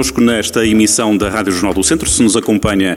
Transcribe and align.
connosco 0.00 0.20
nesta 0.22 0.66
emissão 0.66 1.14
da 1.14 1.28
Rádio 1.28 1.52
Jornal 1.52 1.74
do 1.74 1.84
Centro. 1.84 2.08
Se 2.08 2.22
nos 2.22 2.34
acompanha 2.34 2.96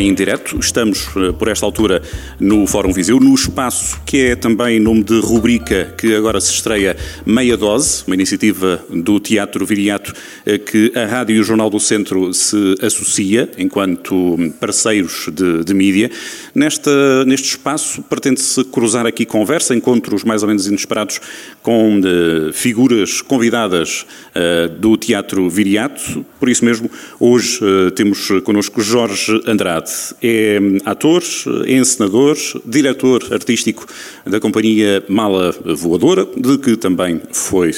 em 0.00 0.12
direto, 0.12 0.58
estamos 0.58 1.06
eh, 1.16 1.30
por 1.30 1.46
esta 1.46 1.64
altura 1.64 2.02
no 2.40 2.66
Fórum 2.66 2.92
Viseu, 2.92 3.20
no 3.20 3.32
espaço 3.32 4.00
que 4.04 4.26
é 4.26 4.34
também 4.34 4.80
nome 4.80 5.04
de 5.04 5.20
rubrica 5.20 5.94
que 5.96 6.12
agora 6.12 6.40
se 6.40 6.52
estreia 6.52 6.96
Meia 7.24 7.56
Dose, 7.56 8.02
uma 8.04 8.16
iniciativa 8.16 8.84
do 8.90 9.20
Teatro 9.20 9.64
Viriato 9.64 10.12
eh, 10.44 10.58
que 10.58 10.92
a 10.96 11.06
Rádio 11.06 11.36
e 11.36 11.40
o 11.40 11.44
Jornal 11.44 11.70
do 11.70 11.78
Centro 11.78 12.34
se 12.34 12.74
associa 12.82 13.48
enquanto 13.56 14.36
parceiros 14.58 15.28
de, 15.32 15.62
de 15.62 15.72
mídia. 15.72 16.10
Nesta, 16.52 17.24
neste 17.26 17.50
espaço 17.50 18.02
pretende-se 18.02 18.64
cruzar 18.64 19.06
aqui 19.06 19.24
conversa, 19.24 19.72
encontros 19.72 20.24
mais 20.24 20.42
ou 20.42 20.48
menos 20.48 20.66
inesperados 20.66 21.20
com 21.62 22.00
uh, 22.00 22.52
figuras 22.52 23.22
convidadas 23.22 24.04
uh, 24.34 24.68
do 24.68 24.96
Teatro 24.96 25.48
Viriato. 25.48 26.26
Por 26.40 26.48
isso 26.48 26.64
mesmo, 26.64 26.90
hoje 27.20 27.60
uh, 27.62 27.90
temos 27.90 28.28
connosco 28.42 28.80
Jorge 28.80 29.40
Andrade. 29.46 29.90
É 30.22 30.58
um, 30.58 30.78
ator, 30.86 31.22
é 31.66 31.74
encenador, 31.74 32.36
diretor 32.64 33.22
artístico 33.30 33.86
da 34.24 34.40
companhia 34.40 35.04
Mala 35.06 35.54
Voadora, 35.76 36.26
de 36.34 36.56
que 36.56 36.76
também 36.76 37.20
foi 37.30 37.72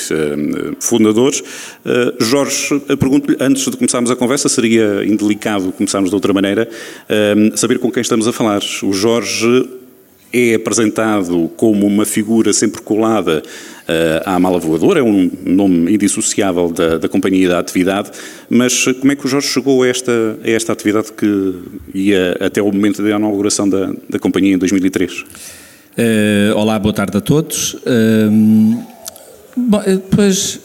fundador. 0.79 1.33
Jorge, 2.21 2.79
pergunto-lhe, 2.99 3.37
antes 3.41 3.65
de 3.65 3.77
começarmos 3.77 4.11
a 4.11 4.17
conversa, 4.17 4.49
seria 4.49 5.05
indelicado 5.05 5.73
começarmos 5.73 6.11
de 6.11 6.15
outra 6.15 6.33
maneira, 6.33 6.69
saber 7.57 7.79
com 7.79 7.91
quem 7.91 8.01
estamos 8.01 8.29
a 8.29 8.33
falar. 8.33 8.63
O 8.83 8.93
Jorge 8.93 9.69
é 10.33 10.55
apresentado 10.55 11.51
como 11.57 11.87
uma 11.87 12.07
figura 12.07 12.53
sempre 12.53 12.81
colada 12.81 13.43
à 14.25 14.39
mala 14.39 14.59
voadora, 14.59 15.01
é 15.01 15.03
um 15.03 15.31
nome 15.45 15.93
indissociável 15.93 16.71
da, 16.71 16.99
da 16.99 17.09
companhia 17.09 17.47
e 17.47 17.49
da 17.49 17.59
atividade, 17.59 18.11
mas 18.49 18.85
como 18.85 19.13
é 19.13 19.17
que 19.17 19.27
o 19.27 19.29
Jorge 19.29 19.49
chegou 19.49 19.83
a 19.83 19.89
esta, 19.89 20.39
a 20.45 20.51
esta 20.51 20.73
atividade 20.73 21.13
que 21.13 21.55
ia 21.95 22.37
até 22.41 22.63
o 22.63 22.73
momento 22.73 23.03
da 23.03 23.11
inauguração 23.11 23.69
da, 23.69 23.93
da 24.09 24.19
companhia 24.19 24.55
em 24.55 24.59
2003? 24.59 25.13
Uh, 25.13 25.25
eh, 25.97 26.53
olá, 26.55 26.79
boa 26.79 26.93
tarde 26.93 27.17
a 27.17 27.21
todos. 27.21 27.75
Uh, 27.75 28.93
Bom, 29.55 29.83
pois 30.17 30.61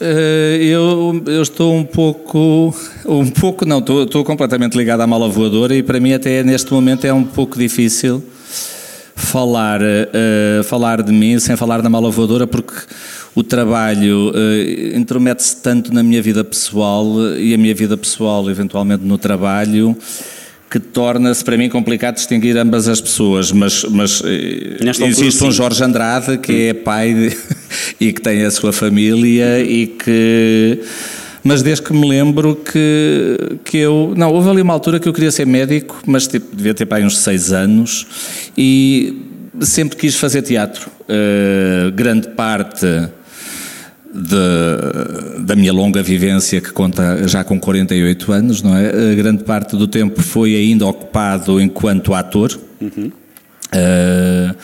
eu, 0.61 1.21
eu 1.25 1.41
estou 1.41 1.75
um 1.75 1.83
pouco, 1.83 2.73
um 3.05 3.29
pouco 3.29 3.65
não, 3.65 3.79
estou, 3.79 4.03
estou 4.03 4.23
completamente 4.23 4.77
ligado 4.77 5.01
à 5.01 5.07
mala 5.07 5.27
voadora 5.27 5.75
e 5.75 5.83
para 5.83 5.99
mim 5.99 6.13
até 6.13 6.41
neste 6.41 6.71
momento 6.71 7.03
é 7.03 7.11
um 7.11 7.25
pouco 7.25 7.59
difícil 7.59 8.23
falar, 9.17 9.81
uh, 9.81 10.63
falar 10.63 11.01
de 11.01 11.11
mim 11.11 11.39
sem 11.39 11.57
falar 11.57 11.81
da 11.81 11.89
mala 11.89 12.09
voadora, 12.09 12.45
porque 12.45 12.73
o 13.37 13.43
trabalho 13.43 14.31
uh, 14.31 14.97
intromete-se 14.97 15.57
tanto 15.57 15.93
na 15.93 16.01
minha 16.01 16.19
vida 16.23 16.43
pessoal 16.43 17.05
e 17.37 17.53
a 17.53 17.57
minha 17.57 17.75
vida 17.75 17.95
pessoal, 17.95 18.49
eventualmente, 18.49 19.03
no 19.03 19.15
trabalho 19.15 19.95
que 20.67 20.79
torna-se 20.79 21.45
para 21.45 21.55
mim 21.55 21.69
complicado 21.69 22.15
distinguir 22.15 22.57
ambas 22.57 22.87
as 22.87 22.99
pessoas, 22.99 23.51
mas, 23.51 23.83
mas 23.83 24.23
existe 24.99 25.43
um 25.43 25.51
Jorge 25.51 25.83
Andrade 25.83 26.39
que 26.39 26.69
é 26.69 26.73
pai 26.73 27.13
de, 27.13 27.37
e 28.01 28.11
que 28.11 28.19
tem 28.19 28.43
a 28.43 28.49
sua 28.49 28.73
família 28.73 29.61
e 29.61 29.85
que 29.85 30.81
mas 31.43 31.61
desde 31.61 31.83
que 31.83 31.93
me 31.93 32.09
lembro 32.09 32.55
que, 32.55 33.59
que 33.63 33.77
eu. 33.77 34.13
Não, 34.17 34.33
houve 34.33 34.49
ali 34.49 34.61
uma 34.63 34.73
altura 34.73 34.99
que 34.99 35.07
eu 35.07 35.13
queria 35.13 35.31
ser 35.31 35.45
médico, 35.45 36.01
mas 36.05 36.27
tipo, 36.27 36.53
devia 36.53 36.73
ter 36.73 36.87
para 36.87 36.97
aí 36.97 37.05
uns 37.05 37.19
seis 37.19 37.53
anos, 37.53 38.05
e 38.57 39.21
sempre 39.61 39.95
quis 39.95 40.15
fazer 40.15 40.41
teatro. 40.41 40.89
Uh, 41.03 41.89
grande 41.93 42.27
parte 42.29 42.85
de, 44.13 45.43
da 45.43 45.55
minha 45.55 45.73
longa 45.73 46.01
vivência, 46.01 46.61
que 46.61 46.71
conta 46.71 47.27
já 47.27 47.43
com 47.43 47.59
48 47.59 48.31
anos, 48.31 48.61
não 48.61 48.75
é? 48.75 48.89
Uh, 48.89 49.15
grande 49.15 49.43
parte 49.43 49.75
do 49.75 49.87
tempo 49.87 50.21
foi 50.21 50.55
ainda 50.55 50.85
ocupado 50.85 51.59
enquanto 51.61 52.13
ator. 52.13 52.59
Uhum. 52.81 53.11
Uh, 53.73 54.55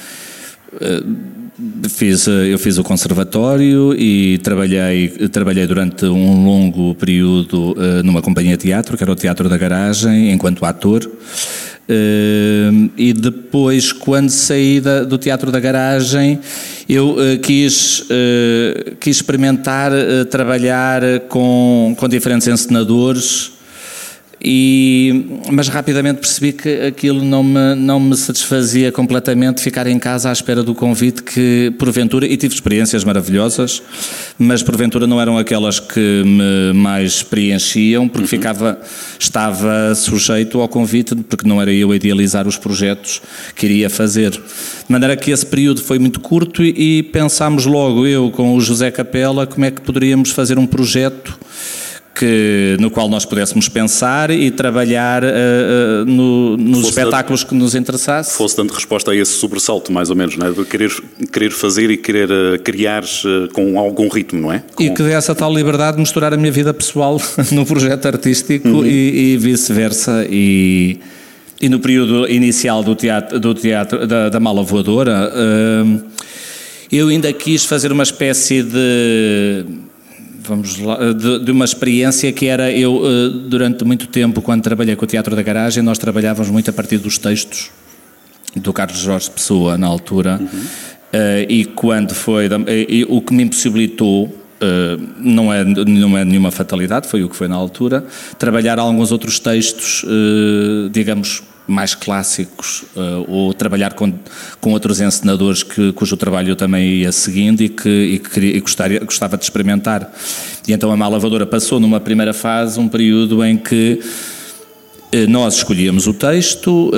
Fiz, 1.87 2.27
eh, 2.27 2.51
eu 2.51 2.57
fiz 2.57 2.79
o 2.79 2.83
conservatório 2.83 3.93
e 3.93 4.39
trabalhei, 4.39 5.09
trabalhei 5.29 5.67
durante 5.67 6.05
um 6.05 6.43
longo 6.43 6.95
período 6.95 7.73
uh, 7.73 8.01
numa 8.03 8.23
companhia 8.23 8.57
de 8.57 8.63
teatro, 8.63 8.97
que 8.97 9.03
era 9.03 9.11
o 9.11 9.15
Teatro 9.15 9.47
da 9.47 9.55
Garagem, 9.55 10.31
enquanto 10.31 10.65
ator. 10.65 11.05
Uh, 11.05 12.89
e 12.97 13.13
depois, 13.13 13.91
quando 13.91 14.29
saí 14.29 14.81
do 14.81 15.17
Teatro 15.19 15.51
da 15.51 15.59
Garagem, 15.59 16.39
eu 16.89 17.17
quis, 17.41 18.03
quis 18.99 19.17
experimentar 19.17 19.91
trabalhar 20.29 21.01
com, 21.29 21.95
com 21.97 22.09
diferentes 22.09 22.47
encenadores 22.47 23.53
e, 24.43 25.25
mas 25.49 25.69
rapidamente 25.69 26.19
percebi 26.19 26.51
que 26.51 26.81
aquilo 26.81 27.23
não 27.23 27.41
me, 27.41 27.75
não 27.75 27.97
me 27.97 28.15
satisfazia 28.17 28.91
completamente 28.91 29.61
ficar 29.61 29.87
em 29.87 29.97
casa 29.97 30.29
à 30.29 30.33
espera 30.33 30.61
do 30.61 30.75
convite 30.75 31.23
que, 31.23 31.73
porventura, 31.79 32.25
e 32.25 32.35
tive 32.35 32.53
experiências 32.53 33.05
maravilhosas, 33.05 33.81
mas 34.37 34.61
porventura 34.61 35.07
não 35.07 35.21
eram 35.21 35.37
aquelas 35.37 35.79
que 35.79 36.23
me 36.25 36.73
mais 36.73 37.23
preenchiam, 37.23 38.09
porque 38.09 38.23
uhum. 38.23 38.27
ficava, 38.27 38.81
estava 39.17 39.95
sujeito 39.95 40.59
ao 40.59 40.67
convite, 40.67 41.15
porque 41.15 41.47
não 41.47 41.61
era 41.61 41.71
eu 41.71 41.91
a 41.91 41.95
idealizar 41.95 42.45
os 42.45 42.57
projetos 42.57 43.21
que 43.55 43.65
iria 43.65 43.89
fazer. 43.89 44.31
De 44.31 44.41
maneira 44.89 45.15
que 45.15 45.31
esse 45.31 45.45
período 45.45 45.81
foi 45.81 45.99
muito 45.99 46.19
curto 46.19 46.61
e, 46.61 46.97
e 46.99 47.03
pensámos 47.03 47.65
logo, 47.65 48.05
eu 48.05 48.29
com 48.29 48.55
o 48.55 48.59
José 48.59 48.91
Capela, 48.91 49.47
como 49.47 49.63
é 49.63 49.71
que 49.71 49.79
poderíamos 49.81 50.31
fazer 50.31 50.59
um 50.59 50.65
projeto 50.65 51.39
que, 52.13 52.77
no 52.79 52.91
qual 52.91 53.09
nós 53.09 53.25
pudéssemos 53.25 53.67
pensar 53.67 54.29
e 54.29 54.51
trabalhar 54.51 55.23
uh, 55.23 55.27
uh, 55.27 56.05
no, 56.05 56.57
nos 56.57 56.77
fosse 56.77 56.89
espetáculos 56.89 57.41
dando, 57.41 57.49
que 57.49 57.55
nos 57.55 57.75
interessasse. 57.75 58.37
Fosse 58.37 58.55
dando 58.55 58.71
resposta 58.71 59.11
a 59.11 59.15
esse 59.15 59.31
sobressalto, 59.31 59.91
mais 59.91 60.09
ou 60.09 60.15
menos, 60.15 60.37
não 60.37 60.47
é? 60.47 60.51
de 60.51 60.63
querer, 60.65 60.91
querer 61.31 61.51
fazer 61.51 61.89
e 61.89 61.97
querer 61.97 62.29
uh, 62.29 62.61
criar 62.63 63.03
com 63.53 63.79
algum 63.79 64.07
ritmo, 64.07 64.41
não 64.41 64.53
é? 64.53 64.63
Com... 64.75 64.83
E 64.83 64.91
que 64.91 65.01
desse 65.01 65.31
a 65.31 65.35
tal 65.35 65.53
liberdade 65.53 65.97
de 65.97 66.01
misturar 66.01 66.33
a 66.33 66.37
minha 66.37 66.51
vida 66.51 66.73
pessoal 66.73 67.19
no 67.51 67.65
projeto 67.65 68.05
artístico 68.05 68.67
uhum. 68.67 68.85
e, 68.85 69.33
e 69.33 69.37
vice-versa. 69.37 70.25
E, 70.29 70.99
e 71.59 71.69
no 71.69 71.79
período 71.79 72.29
inicial 72.29 72.83
do 72.83 72.95
teatro, 72.95 73.39
do 73.39 73.53
teatro 73.55 74.05
da, 74.05 74.29
da 74.29 74.39
mala 74.39 74.61
voadora, 74.61 75.31
eu 76.91 77.07
ainda 77.07 77.31
quis 77.31 77.63
fazer 77.63 77.91
uma 77.91 78.03
espécie 78.03 78.61
de 78.61 79.65
vamos 80.43 80.77
lá, 80.77 81.13
de, 81.13 81.39
de, 81.39 81.51
uma 81.51 81.65
experiência 81.65 82.31
que 82.31 82.47
era 82.47 82.71
eu 82.71 83.01
eh, 83.05 83.29
durante 83.47 83.83
muito 83.83 84.07
tempo 84.07 84.41
quando 84.41 84.61
trabalhei 84.61 84.95
com 84.95 85.05
o 85.05 85.07
Teatro 85.07 85.35
da 85.35 85.41
Garagem 85.41 85.81
nós 85.83 85.97
trabalhávamos 85.97 86.49
muito 86.49 86.69
a 86.69 86.73
partir 86.73 86.97
dos 86.97 87.17
textos 87.17 87.71
do 88.55 88.71
Carlos 88.73 88.99
Jorge 88.99 89.31
Pessoa 89.31 89.77
na 89.77 89.87
altura 89.87 90.39
uhum. 90.39 90.59
uh, 90.59 91.49
e 91.49 91.65
quando 91.65 92.13
foi 92.13 92.49
e, 92.89 93.05
o 93.09 93.21
que 93.21 93.33
me 93.33 93.43
impossibilitou 93.43 94.42
uh, 94.63 95.01
não 95.19 95.53
é 95.53 95.63
não 95.63 96.17
é 96.17 96.23
nenhuma 96.23 96.51
fatalidade 96.51 97.07
foi 97.07 97.23
o 97.23 97.29
que 97.29 97.35
foi 97.35 97.47
na 97.47 97.55
altura 97.55 98.05
trabalhar 98.37 98.79
alguns 98.79 99.11
outros 99.11 99.39
textos 99.39 100.03
uh, 100.03 100.89
digamos 100.89 101.43
mais 101.65 101.95
clássicos 101.95 102.83
uh, 102.95 103.25
ou 103.27 103.53
trabalhar 103.53 103.93
com, 103.93 104.13
com 104.59 104.73
outros 104.73 104.99
encenadores 104.99 105.63
que, 105.63 105.93
cujo 105.93 106.17
trabalho 106.17 106.49
eu 106.49 106.55
também 106.55 106.95
ia 106.95 107.11
seguindo 107.11 107.61
e 107.61 107.69
que, 107.69 107.89
e 107.89 108.19
que 108.19 108.39
e 108.39 108.59
gostaria, 108.59 108.99
gostava 108.99 109.37
de 109.37 109.45
experimentar. 109.45 110.11
E 110.67 110.73
então 110.73 110.91
a 110.91 110.97
Malavadora 110.97 111.45
passou 111.45 111.79
numa 111.79 112.01
primeira 112.01 112.33
fase 112.33 112.77
um 112.77 112.89
período 112.89 113.43
em 113.45 113.55
que 113.55 114.01
nós 115.29 115.57
escolhíamos 115.57 116.07
o 116.07 116.13
texto, 116.13 116.91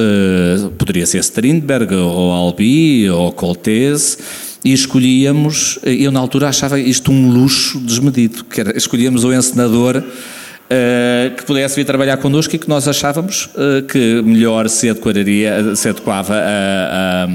poderia 0.78 1.06
ser 1.06 1.20
Strindberg 1.20 1.94
ou 1.94 2.32
Albi 2.32 3.10
ou 3.10 3.32
Coltese, 3.34 4.18
e 4.66 4.74
escolhíamos, 4.74 5.78
eu 5.84 6.12
na 6.12 6.20
altura 6.20 6.50
achava 6.50 6.80
isto 6.80 7.12
um 7.12 7.30
luxo 7.30 7.80
desmedido, 7.80 8.44
que 8.44 8.60
era, 8.60 8.76
escolhíamos 8.76 9.24
o 9.24 9.32
encenador 9.32 10.04
Uh, 10.66 11.30
que 11.36 11.46
pudesse 11.46 11.76
vir 11.76 11.86
trabalhar 11.86 12.18
connosco 12.18 12.56
e 12.56 12.58
que 12.58 12.68
nós 12.68 12.88
achávamos 12.88 13.46
uh, 13.54 13.84
que 13.88 14.24
melhor 14.24 14.68
se 14.68 14.90
adequaria, 14.90 15.76
se 15.76 15.90
adequava 15.90 16.34
a, 16.34 17.28
a, 17.28 17.30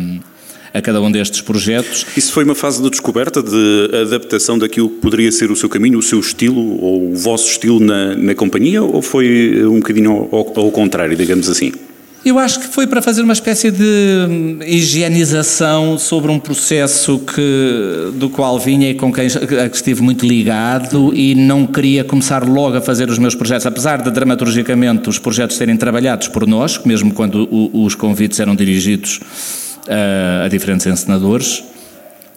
a, 0.75 0.82
cada 0.82 1.00
um 1.00 1.12
destes 1.12 1.41
projetos. 1.41 2.05
Isso 2.17 2.32
foi 2.32 2.43
uma 2.43 2.56
fase 2.56 2.82
de 2.82 2.91
descoberta, 2.91 3.41
de 3.41 3.88
adaptação 4.03 4.59
daquilo 4.59 4.91
que 4.91 4.97
poderia 4.97 5.31
ser 5.31 5.49
o 5.49 5.55
seu 5.55 5.69
caminho, 5.69 6.00
o 6.00 6.03
seu 6.03 6.19
estilo 6.19 6.82
ou 6.82 7.12
o 7.12 7.15
vosso 7.15 7.49
estilo 7.53 7.79
na, 7.79 8.17
na 8.17 8.35
companhia 8.35 8.82
ou 8.82 9.00
foi 9.00 9.65
um 9.65 9.77
bocadinho 9.77 10.29
ao, 10.32 10.53
ao 10.65 10.71
contrário, 10.73 11.17
digamos 11.17 11.49
assim? 11.49 11.71
Eu 12.22 12.38
acho 12.38 12.61
que 12.61 12.67
foi 12.67 12.87
para 12.87 13.00
fazer 13.00 13.22
uma 13.22 13.32
espécie 13.32 13.70
de 13.70 14.26
hum, 14.28 14.58
higienização 14.62 15.99
sobre 15.99 16.31
um 16.31 16.38
processo 16.38 17.19
que, 17.19 18.12
do 18.14 18.28
qual 18.28 18.58
vinha 18.58 18.90
e 18.90 18.94
com 18.94 19.11
quem 19.11 19.26
que 19.26 19.75
estive 19.76 20.02
muito 20.02 20.26
ligado 20.26 21.14
e 21.14 21.34
não 21.34 21.67
queria 21.67 22.05
começar 22.05 22.46
logo 22.46 22.76
a 22.76 22.81
fazer 22.82 23.08
os 23.08 23.19
meus 23.19 23.34
projetos, 23.34 23.64
apesar 23.64 24.02
de 24.02 24.11
dramaturgicamente 24.11 25.08
os 25.08 25.19
projetos 25.19 25.56
serem 25.56 25.78
trabalhados 25.78 26.28
por 26.28 26.46
nós, 26.46 26.78
mesmo 26.84 27.14
quando 27.14 27.49
o, 27.50 27.84
os 27.84 27.94
convites 27.94 28.38
eram 28.38 28.55
dirigidos 28.55 29.19
uh, 29.87 30.44
a 30.44 30.49
diferentes 30.49 30.87
encenadores, 30.87 31.64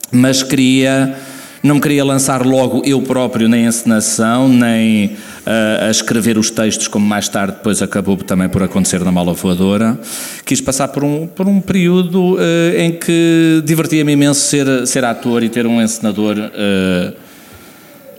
mas 0.09 0.41
queria 0.41 1.13
não 1.63 1.75
me 1.75 1.81
queria 1.81 2.04
lançar 2.04 2.45
logo 2.45 2.81
eu 2.86 3.01
próprio 3.01 3.48
nem 3.48 3.65
encenação, 3.65 4.50
nem 4.50 5.06
uh, 5.06 5.88
a 5.88 5.89
escrever 5.89 6.38
os 6.38 6.51
textos, 6.51 6.89
como 6.89 7.06
mais 7.06 7.30
tarde 7.30 7.54
depois 7.54 7.81
acabou 7.81 8.18
também 8.18 8.50
por 8.50 8.62
acontecer 8.62 9.00
na 9.00 9.13
Mala 9.13 9.33
Voadora. 9.33 9.98
Quis 10.45 10.60
passar 10.60 10.89
por 10.89 11.06
um, 11.06 11.25
por 11.25 11.48
um 11.48 11.62
período 11.62 12.36
uh, 12.36 12.39
em 12.77 12.92
que 12.92 13.63
divertia-me 13.63 14.12
imenso 14.12 14.42
ser, 14.42 14.86
ser 14.86 15.06
ator 15.06 15.42
e 15.42 15.48
ter 15.48 15.65
um 15.65 15.81
encenador 15.81 16.36
uh, 16.38 17.13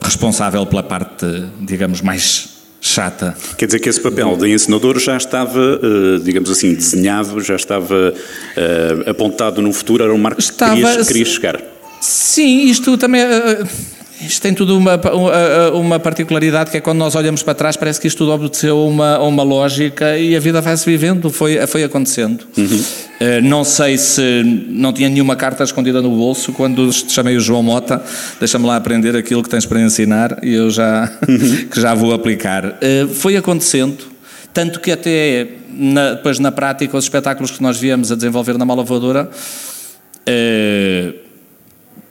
responsável 0.00 0.64
pela 0.64 0.82
parte, 0.82 1.26
digamos, 1.61 2.00
mais 2.00 2.49
chata. 2.81 3.37
Quer 3.58 3.67
dizer 3.67 3.79
que 3.79 3.90
esse 3.90 4.00
papel 4.00 4.38
de 4.38 4.55
encenador 4.55 4.99
já 4.99 5.17
estava, 5.17 5.81
digamos 6.23 6.50
assim, 6.50 6.75
desenhado, 6.75 7.40
já 7.40 7.56
estava 7.56 8.12
apontado 9.06 9.62
no 9.62 9.73
futuro, 9.73 10.05
era 10.05 10.12
um 10.12 10.19
marco 10.19 10.38
estava, 10.38 10.75
que 10.75 10.82
querias, 10.82 11.08
querias 11.08 11.29
chegar. 11.29 11.74
Sim, 12.05 12.67
isto 12.67 12.99
também. 12.99 13.23
Uh, 13.23 13.67
isto 14.21 14.41
tem 14.41 14.55
tudo 14.55 14.77
uma, 14.77 15.01
uma 15.73 15.99
particularidade 15.99 16.71
que 16.71 16.77
é 16.77 16.81
quando 16.81 16.99
nós 16.99 17.15
olhamos 17.15 17.43
para 17.43 17.55
trás, 17.55 17.77
parece 17.77 18.01
que 18.01 18.06
isto 18.06 18.19
tudo 18.19 18.33
obedeceu 18.33 18.87
uma, 18.87 19.19
uma 19.19 19.43
lógica 19.43 20.17
e 20.17 20.37
a 20.37 20.41
vida 20.41 20.61
vai-se 20.61 20.85
vivendo, 20.85 21.31
foi, 21.31 21.67
foi 21.67 21.83
acontecendo. 21.83 22.47
Uhum. 22.56 22.65
Uh, 22.65 23.43
não 23.43 23.65
sei 23.65 23.97
se 23.99 24.43
não 24.69 24.93
tinha 24.93 25.09
nenhuma 25.09 25.35
carta 25.35 25.65
escondida 25.65 26.03
no 26.03 26.11
bolso 26.11 26.53
quando 26.53 26.93
chamei 26.93 27.37
o 27.37 27.41
João 27.41 27.62
Mota, 27.62 28.03
deixa-me 28.39 28.67
lá 28.67 28.77
aprender 28.77 29.17
aquilo 29.17 29.43
que 29.43 29.49
tens 29.49 29.65
para 29.65 29.81
ensinar 29.81 30.39
e 30.43 30.55
eu 30.55 30.71
já, 30.71 31.11
uhum. 31.27 31.67
que 31.73 31.81
já 31.81 31.95
vou 31.95 32.12
aplicar. 32.12 32.79
Foi 33.15 33.37
acontecendo, 33.37 34.05
tanto 34.53 34.79
que 34.79 34.93
até 34.93 35.49
na, 35.71 36.15
depois 36.15 36.39
na 36.39 36.53
prática 36.53 36.97
os 36.97 37.05
espetáculos 37.05 37.50
que 37.50 37.62
nós 37.62 37.79
viemos 37.79 38.12
a 38.12 38.15
desenvolver 38.15 38.57
na 38.59 38.65
Mala 38.65 38.85
Voadora. 38.85 39.29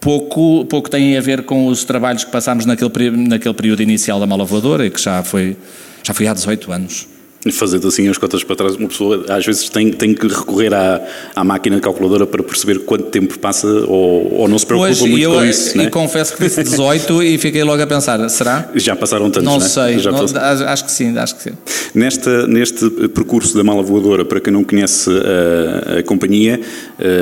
Pouco, 0.04 0.66
pouco 0.66 0.90
tem 0.90 1.18
a 1.18 1.22
ver 1.22 1.44
com 1.44 1.68
os 1.68 1.86
trabalhos 1.86 2.26
que 2.26 2.32
passámos 2.32 2.66
naquele, 2.66 3.10
naquele 3.10 3.54
período 3.54 3.82
inicial 3.82 4.20
da 4.20 4.28
Mala 4.28 4.44
Voadora, 4.44 4.86
e 4.86 4.90
que 4.90 5.02
já 5.02 5.24
foi, 5.24 5.56
já 6.04 6.14
foi 6.14 6.28
há 6.28 6.34
18 6.34 6.74
anos. 6.74 7.08
Fazendo 7.54 7.88
assim 7.88 8.08
as 8.10 8.18
contas 8.18 8.44
para 8.44 8.56
trás, 8.56 8.76
uma 8.76 8.88
pessoa 8.90 9.26
às 9.30 9.46
vezes 9.46 9.70
tem, 9.70 9.92
tem 9.92 10.14
que 10.14 10.28
recorrer 10.28 10.74
à, 10.74 11.02
à 11.34 11.44
máquina 11.44 11.80
calculadora 11.80 12.26
para 12.26 12.44
perceber 12.44 12.80
quanto 12.80 13.06
tempo 13.06 13.40
passa 13.40 13.68
ou, 13.68 14.34
ou 14.40 14.48
não 14.50 14.58
se 14.60 14.66
preocupa 14.66 14.90
pois, 14.90 15.00
muito 15.00 15.20
eu, 15.20 15.34
com 15.34 15.46
isso. 15.46 15.76
E 15.76 15.84
né? 15.84 15.90
confesso 15.90 16.36
que 16.36 16.44
disse 16.44 16.64
18 16.64 17.24
e 17.24 17.38
fiquei 17.38 17.64
logo 17.64 17.82
a 17.82 17.88
pensar, 17.88 18.30
será? 18.30 18.70
Já 18.76 18.98
passaram 18.98 19.32
tantos, 19.32 19.44
Não 19.44 19.60
né? 19.60 19.66
sei, 19.66 19.98
não, 19.98 20.68
acho 20.68 20.86
que 20.86 20.92
sim, 20.92 21.18
acho 21.18 21.36
que 21.36 21.44
sim. 21.44 21.52
Nesta, 21.94 22.46
neste 22.48 22.90
percurso 23.10 23.56
da 23.56 23.64
Mala 23.64 23.84
Voadora, 23.84 24.26
para 24.26 24.42
quem 24.42 24.52
não 24.52 24.66
conhece 24.66 25.10
a, 25.10 26.00
a 26.00 26.04
companhia, 26.04 26.60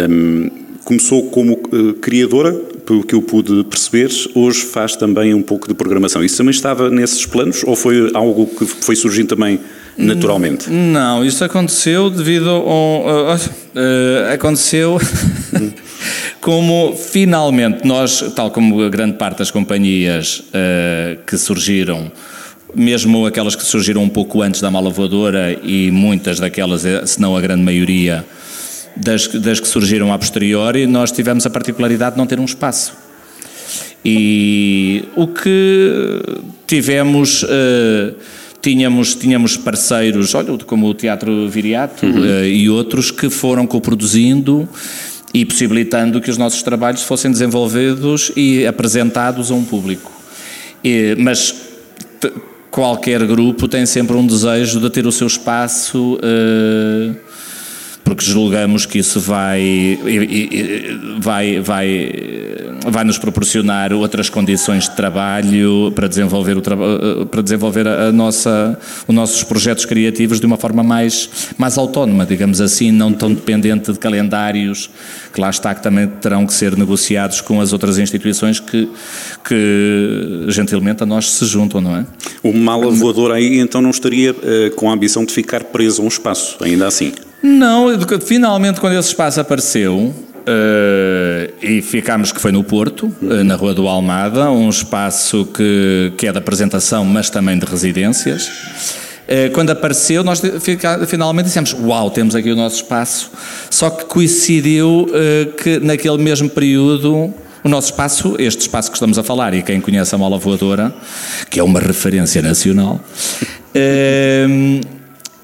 um, 0.09 0.49
começou 0.83 1.29
como 1.29 1.53
uh, 1.53 1.93
criadora, 1.93 2.59
pelo 2.91 3.03
que 3.05 3.15
eu 3.15 3.21
pude 3.21 3.63
perceber, 3.63 4.09
hoje 4.35 4.63
faz 4.65 4.97
também 4.97 5.33
um 5.33 5.41
pouco 5.41 5.65
de 5.65 5.73
programação. 5.73 6.21
Isso 6.21 6.35
também 6.35 6.51
estava 6.51 6.89
nesses 6.89 7.25
planos 7.25 7.63
ou 7.63 7.73
foi 7.73 8.11
algo 8.13 8.45
que 8.45 8.65
foi 8.65 8.97
surgindo 8.97 9.29
também 9.29 9.61
naturalmente? 9.97 10.69
Não, 10.69 11.23
isso 11.23 11.41
aconteceu 11.41 12.09
devido 12.09 12.49
a. 12.49 12.59
Uh, 12.59 13.35
uh, 13.35 14.33
aconteceu. 14.33 14.99
como 16.41 16.93
finalmente 16.93 17.87
nós, 17.87 18.25
tal 18.35 18.51
como 18.51 18.81
a 18.81 18.89
grande 18.89 19.15
parte 19.15 19.37
das 19.37 19.51
companhias 19.51 20.39
uh, 20.49 21.17
que 21.25 21.37
surgiram, 21.37 22.11
mesmo 22.75 23.25
aquelas 23.25 23.55
que 23.55 23.63
surgiram 23.63 24.03
um 24.03 24.09
pouco 24.09 24.41
antes 24.41 24.59
da 24.59 24.69
mala 24.69 24.89
voadora 24.89 25.57
e 25.63 25.91
muitas 25.91 26.41
daquelas, 26.41 26.83
se 27.05 27.21
não 27.21 27.37
a 27.37 27.41
grande 27.41 27.63
maioria, 27.63 28.25
das, 28.95 29.27
das 29.27 29.59
que 29.59 29.67
surgiram 29.67 30.11
a 30.13 30.17
posteriori, 30.17 30.85
nós 30.87 31.11
tivemos 31.11 31.45
a 31.45 31.49
particularidade 31.49 32.15
de 32.15 32.17
não 32.17 32.27
ter 32.27 32.39
um 32.39 32.45
espaço. 32.45 32.93
E 34.03 35.05
o 35.15 35.27
que 35.27 36.21
tivemos. 36.65 37.43
Uh, 37.43 38.15
tínhamos, 38.61 39.15
tínhamos 39.15 39.57
parceiros, 39.57 40.35
olha, 40.35 40.55
como 40.59 40.87
o 40.87 40.93
Teatro 40.93 41.49
Viriato 41.49 42.05
uhum. 42.05 42.21
uh, 42.21 42.45
e 42.45 42.69
outros 42.69 43.09
que 43.09 43.27
foram 43.27 43.65
coproduzindo 43.65 44.69
e 45.33 45.43
possibilitando 45.45 46.21
que 46.21 46.29
os 46.29 46.37
nossos 46.37 46.61
trabalhos 46.61 47.01
fossem 47.01 47.31
desenvolvidos 47.31 48.31
e 48.35 48.65
apresentados 48.67 49.49
a 49.49 49.55
um 49.55 49.63
público. 49.63 50.11
E, 50.83 51.15
mas 51.17 51.55
qualquer 52.69 53.25
grupo 53.25 53.67
tem 53.67 53.85
sempre 53.85 54.15
um 54.15 54.25
desejo 54.25 54.79
de 54.79 54.89
ter 54.89 55.05
o 55.07 55.11
seu 55.11 55.27
espaço. 55.27 56.15
Uh, 56.15 57.15
porque 58.03 58.25
julgamos 58.25 58.85
que 58.85 58.99
isso 58.99 59.19
vai, 59.19 59.99
vai, 61.19 61.59
vai, 61.59 62.11
vai 62.85 63.03
nos 63.03 63.17
proporcionar 63.17 63.93
outras 63.93 64.29
condições 64.29 64.89
de 64.89 64.95
trabalho 64.95 65.91
para 65.93 66.07
desenvolver, 66.07 66.57
o, 66.57 67.25
para 67.25 67.41
desenvolver 67.41 67.87
a 67.87 68.11
nossa, 68.11 68.77
os 69.07 69.13
nossos 69.13 69.43
projetos 69.43 69.85
criativos 69.85 70.39
de 70.39 70.45
uma 70.45 70.57
forma 70.57 70.83
mais, 70.83 71.29
mais 71.57 71.77
autónoma, 71.77 72.25
digamos 72.25 72.59
assim, 72.59 72.91
não 72.91 73.13
tão 73.13 73.33
dependente 73.33 73.91
de 73.91 73.99
calendários 73.99 74.89
que 75.33 75.39
lá 75.39 75.49
está 75.49 75.73
que 75.73 75.81
também 75.81 76.07
terão 76.07 76.45
que 76.45 76.53
ser 76.53 76.77
negociados 76.77 77.39
com 77.41 77.61
as 77.61 77.71
outras 77.71 77.97
instituições 77.97 78.59
que, 78.59 78.89
que 79.47 80.45
gentilmente 80.49 81.03
a 81.03 81.05
nós 81.05 81.31
se 81.31 81.45
juntam, 81.45 81.79
não 81.79 81.95
é? 81.95 82.05
O 82.43 82.53
mala 82.53 82.89
voador 82.91 83.31
aí 83.31 83.59
então 83.59 83.81
não 83.81 83.89
estaria 83.89 84.31
uh, 84.31 84.75
com 84.75 84.89
a 84.89 84.93
ambição 84.93 85.23
de 85.23 85.33
ficar 85.33 85.63
preso 85.65 86.01
a 86.01 86.05
um 86.05 86.07
espaço, 86.07 86.57
ainda 86.61 86.87
assim? 86.87 87.13
Não, 87.43 87.87
finalmente 88.21 88.79
quando 88.79 88.97
esse 88.97 89.09
espaço 89.09 89.39
apareceu, 89.39 90.13
uh, 90.41 91.53
e 91.61 91.81
ficámos 91.81 92.31
que 92.31 92.39
foi 92.39 92.51
no 92.51 92.63
Porto, 92.63 93.13
uh, 93.21 93.43
na 93.43 93.55
Rua 93.55 93.73
do 93.73 93.87
Almada, 93.87 94.51
um 94.51 94.69
espaço 94.69 95.45
que, 95.45 96.13
que 96.17 96.27
é 96.27 96.31
de 96.31 96.37
apresentação, 96.37 97.03
mas 97.05 97.29
também 97.29 97.57
de 97.57 97.65
residências. 97.65 98.47
Uh, 98.47 99.51
quando 99.53 99.69
apareceu, 99.69 100.23
nós 100.23 100.41
finalmente 101.07 101.45
dissemos: 101.45 101.73
Uau, 101.73 102.09
temos 102.09 102.35
aqui 102.35 102.51
o 102.51 102.55
nosso 102.55 102.77
espaço. 102.77 103.31
Só 103.69 103.89
que 103.89 104.05
coincidiu 104.05 105.07
que 105.61 105.79
naquele 105.79 106.17
mesmo 106.17 106.49
período 106.49 107.33
o 107.63 107.69
nosso 107.69 107.91
espaço, 107.91 108.35
este 108.39 108.61
espaço 108.61 108.89
que 108.89 108.97
estamos 108.97 109.17
a 109.19 109.23
falar, 109.23 109.53
e 109.53 109.61
quem 109.61 109.79
conhece 109.79 110.13
a 110.15 110.17
Mola 110.17 110.37
Voadora, 110.37 110.93
que 111.49 111.59
é 111.59 111.63
uma 111.63 111.79
referência 111.79 112.41
nacional, 112.41 112.99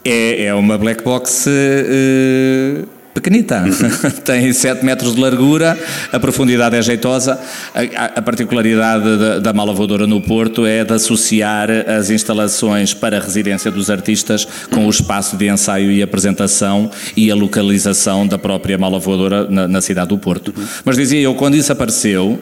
é, 0.10 0.46
é 0.46 0.54
uma 0.54 0.78
black 0.78 1.04
box 1.04 1.48
uh, 1.48 2.88
pequenita. 3.14 3.64
Tem 4.24 4.54
7 4.54 4.86
metros 4.86 5.16
de 5.16 5.22
largura, 5.22 5.78
a 6.12 6.20
profundidade 6.20 6.76
é 6.76 6.82
jeitosa. 6.82 7.40
A, 7.74 8.06
a 8.20 8.22
particularidade 8.22 9.18
da, 9.18 9.40
da 9.40 9.54
mala 9.54 9.74
voadora 9.74 10.06
no 10.06 10.22
Porto 10.22 10.66
é 10.66 10.84
de 10.84 10.94
associar 10.94 11.70
as 11.70 12.10
instalações 12.10 12.94
para 12.94 13.18
a 13.18 13.20
residência 13.20 13.72
dos 13.72 13.90
artistas 13.90 14.48
com 14.72 14.86
o 14.86 14.90
espaço 14.90 15.36
de 15.36 15.50
ensaio 15.50 15.92
e 15.92 16.02
apresentação 16.02 16.90
e 17.16 17.32
a 17.32 17.36
localização 17.36 18.28
da 18.28 18.38
própria 18.38 18.78
mala 18.78 19.00
voadora 19.00 19.50
na, 19.50 19.68
na 19.68 19.82
cidade 19.82 20.10
do 20.10 20.18
Porto. 20.18 20.54
Mas 20.86 20.96
dizia 20.96 21.20
eu, 21.20 21.34
quando 21.36 21.56
isso 21.56 21.72
apareceu, 21.72 22.40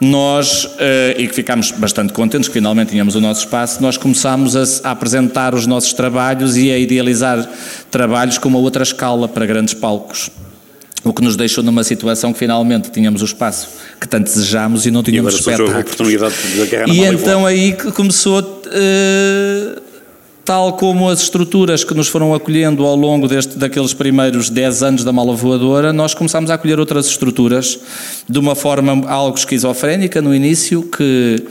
nós, 0.00 0.68
eh, 0.78 1.16
e 1.18 1.28
que 1.28 1.34
ficámos 1.34 1.70
bastante 1.70 2.12
contentes 2.12 2.48
que 2.48 2.54
finalmente 2.54 2.90
tínhamos 2.90 3.14
o 3.14 3.20
nosso 3.20 3.40
espaço, 3.40 3.80
nós 3.80 3.96
começámos 3.96 4.56
a, 4.56 4.88
a, 4.88 4.90
apresentar 4.92 5.54
os 5.54 5.66
nossos 5.66 5.92
trabalhos 5.92 6.56
e 6.56 6.70
a 6.70 6.78
idealizar 6.78 7.48
trabalhos 7.90 8.38
com 8.38 8.48
uma 8.48 8.58
outra 8.58 8.82
escala 8.82 9.28
para 9.28 9.46
grandes 9.46 9.74
palcos. 9.74 10.30
O 11.04 11.12
que 11.12 11.22
nos 11.22 11.36
deixou 11.36 11.62
numa 11.62 11.84
situação 11.84 12.32
que 12.32 12.38
finalmente 12.38 12.90
tínhamos 12.90 13.20
o 13.20 13.26
espaço 13.26 13.68
que 14.00 14.08
tanto 14.08 14.24
desejámos 14.24 14.86
e 14.86 14.90
não 14.90 15.02
tínhamos 15.02 15.34
e 15.34 15.38
espetáculos. 15.38 15.74
A 15.74 15.80
oportunidade 15.80 16.34
de 16.34 16.92
e 16.92 17.04
então 17.04 17.44
aí 17.44 17.74
começou 17.94 18.40
uh, 18.40 19.83
tal 20.44 20.74
como 20.74 21.08
as 21.08 21.22
estruturas 21.22 21.82
que 21.82 21.94
nos 21.94 22.08
foram 22.08 22.34
acolhendo 22.34 22.84
ao 22.84 22.94
longo 22.94 23.26
deste, 23.26 23.58
daqueles 23.58 23.94
primeiros 23.94 24.50
10 24.50 24.82
anos 24.82 25.04
da 25.04 25.12
mala 25.12 25.34
voadora, 25.34 25.92
nós 25.92 26.12
começámos 26.12 26.50
a 26.50 26.54
acolher 26.54 26.78
outras 26.78 27.06
estruturas 27.06 27.78
de 28.28 28.38
uma 28.38 28.54
forma 28.54 29.08
algo 29.08 29.36
esquizofrénica 29.36 30.20
no 30.20 30.34
início, 30.34 30.82
que 30.82 31.42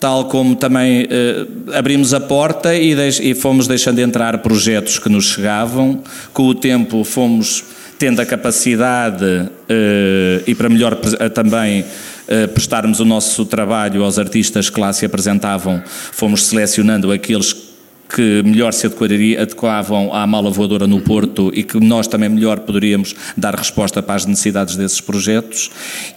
tal 0.00 0.24
como 0.26 0.56
também 0.56 1.06
eh, 1.10 1.46
abrimos 1.74 2.14
a 2.14 2.20
porta 2.20 2.74
e, 2.74 2.94
e 3.22 3.34
fomos 3.34 3.68
deixando 3.68 3.98
entrar 3.98 4.38
projetos 4.38 4.98
que 4.98 5.08
nos 5.08 5.26
chegavam, 5.26 6.02
com 6.32 6.44
o 6.44 6.54
tempo 6.54 7.04
fomos 7.04 7.62
tendo 7.98 8.20
a 8.20 8.26
capacidade 8.26 9.50
eh, 9.68 10.42
e 10.46 10.54
para 10.54 10.68
melhor 10.68 10.96
também 11.32 11.84
eh, 12.26 12.46
prestarmos 12.46 13.00
o 13.00 13.04
nosso 13.04 13.44
trabalho 13.44 14.02
aos 14.02 14.18
artistas 14.18 14.70
que 14.70 14.80
lá 14.80 14.92
se 14.92 15.04
apresentavam, 15.04 15.82
fomos 15.86 16.44
selecionando 16.44 17.12
aqueles 17.12 17.52
que 17.52 17.73
melhor 18.20 18.72
se 18.72 18.86
adequavam 18.86 20.12
à 20.12 20.26
mala 20.26 20.50
voadora 20.50 20.86
no 20.86 21.00
Porto 21.00 21.50
e 21.54 21.62
que 21.62 21.78
nós 21.80 22.06
também 22.06 22.28
melhor 22.28 22.60
poderíamos 22.60 23.14
dar 23.36 23.54
resposta 23.54 24.02
para 24.02 24.14
as 24.14 24.26
necessidades 24.26 24.76
desses 24.76 25.00
projetos. 25.00 25.70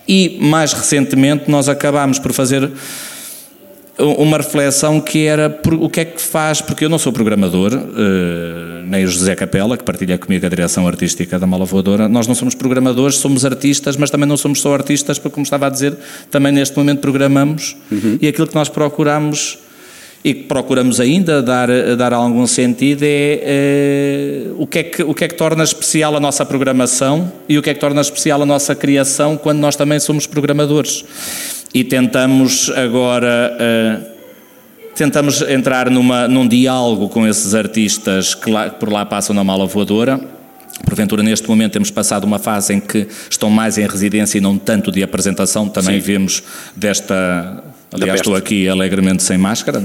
E 0.08 0.38
mais 0.42 0.74
recentemente 0.74 1.50
nós 1.50 1.70
acabámos 1.70 2.20
por 2.20 2.34
fazer 2.34 2.72
uma 3.98 4.38
reflexão 4.38 5.02
que 5.02 5.26
era 5.26 5.60
o 5.80 5.90
que 5.90 6.02
é 6.02 6.06
que 6.06 6.22
faz, 6.22 6.62
porque 6.62 6.86
eu 6.86 6.90
não 6.90 7.00
sou 7.00 7.12
programador, 7.12 7.74
eh, 7.74 8.84
nem 8.86 9.04
o 9.04 9.08
José 9.08 9.36
Capela, 9.36 9.76
que 9.76 9.84
partilha 9.84 10.18
comigo 10.18 10.46
a 10.46 10.50
direção 10.50 10.88
artística 10.88 11.40
da 11.40 11.48
Mala 11.48 11.66
Voadora. 11.66 12.08
Nós 12.08 12.28
não 12.28 12.36
somos 12.36 12.54
programadores, 12.54 13.16
somos 13.16 13.44
artistas, 13.44 13.98
mas 13.98 14.12
também 14.12 14.28
não 14.28 14.38
somos 14.38 14.62
só 14.62 14.74
artistas, 14.74 15.18
porque, 15.18 15.34
como 15.34 15.44
estava 15.44 15.66
a 15.66 15.70
dizer, 15.70 15.98
também 16.30 16.52
neste 16.52 16.78
momento 16.78 17.00
programamos 17.00 17.76
uhum. 17.92 18.20
e 18.22 18.28
aquilo 18.28 18.48
que 18.48 18.56
nós 18.56 18.70
procuramos 18.70 19.58
e 20.24 20.34
que 20.34 20.44
procuramos 20.44 21.00
ainda 21.00 21.42
dar, 21.42 21.70
dar 21.96 22.14
algum 22.14 22.46
sentido 22.48 23.04
é, 23.04 23.40
é, 23.44 24.44
o, 24.58 24.68
que 24.68 24.80
é 24.80 24.84
que, 24.84 25.04
o 25.04 25.14
que 25.14 25.24
é 25.24 25.28
que 25.28 25.36
torna 25.36 25.64
especial 25.64 26.16
a 26.16 26.20
nossa 26.20 26.46
programação 26.46 27.32
e 27.48 27.58
o 27.58 27.62
que 27.62 27.70
é 27.70 27.74
que 27.74 27.80
torna 27.80 28.02
especial 28.02 28.42
a 28.42 28.46
nossa 28.46 28.76
criação 28.76 29.38
quando 29.38 29.60
nós 29.60 29.76
também 29.76 30.00
somos 30.00 30.26
programadores. 30.26 31.06
E 31.74 31.84
tentamos 31.84 32.72
agora. 32.72 33.56
Uh, 33.60 34.18
tentamos 34.96 35.44
entrar 35.44 35.92
numa, 35.92 36.28
num 36.28 36.48
diálogo 36.48 37.08
com 37.08 37.28
esses 37.28 37.54
artistas 37.54 38.34
que, 38.34 38.50
lá, 38.50 38.70
que 38.70 38.80
por 38.80 38.92
lá 38.92 39.06
passam 39.06 39.36
na 39.36 39.44
mala 39.44 39.68
voadora. 39.68 40.20
Porventura, 40.84 41.22
neste 41.22 41.48
momento, 41.48 41.74
temos 41.74 41.92
passado 41.92 42.24
uma 42.24 42.40
fase 42.40 42.74
em 42.74 42.80
que 42.80 43.08
estão 43.30 43.50
mais 43.50 43.78
em 43.78 43.88
residência 43.88 44.38
e 44.38 44.42
não 44.42 44.58
tanto 44.58 44.92
de 44.92 45.04
apresentação. 45.04 45.70
Também 45.70 46.00
Sim. 46.02 46.06
vemos 46.06 46.44
desta 46.76 47.64
Aliás, 48.04 48.20
estou 48.20 48.36
aqui 48.36 48.68
alegremente 48.68 49.24
sem 49.24 49.38
máscara. 49.38 49.80
uh, 49.80 49.84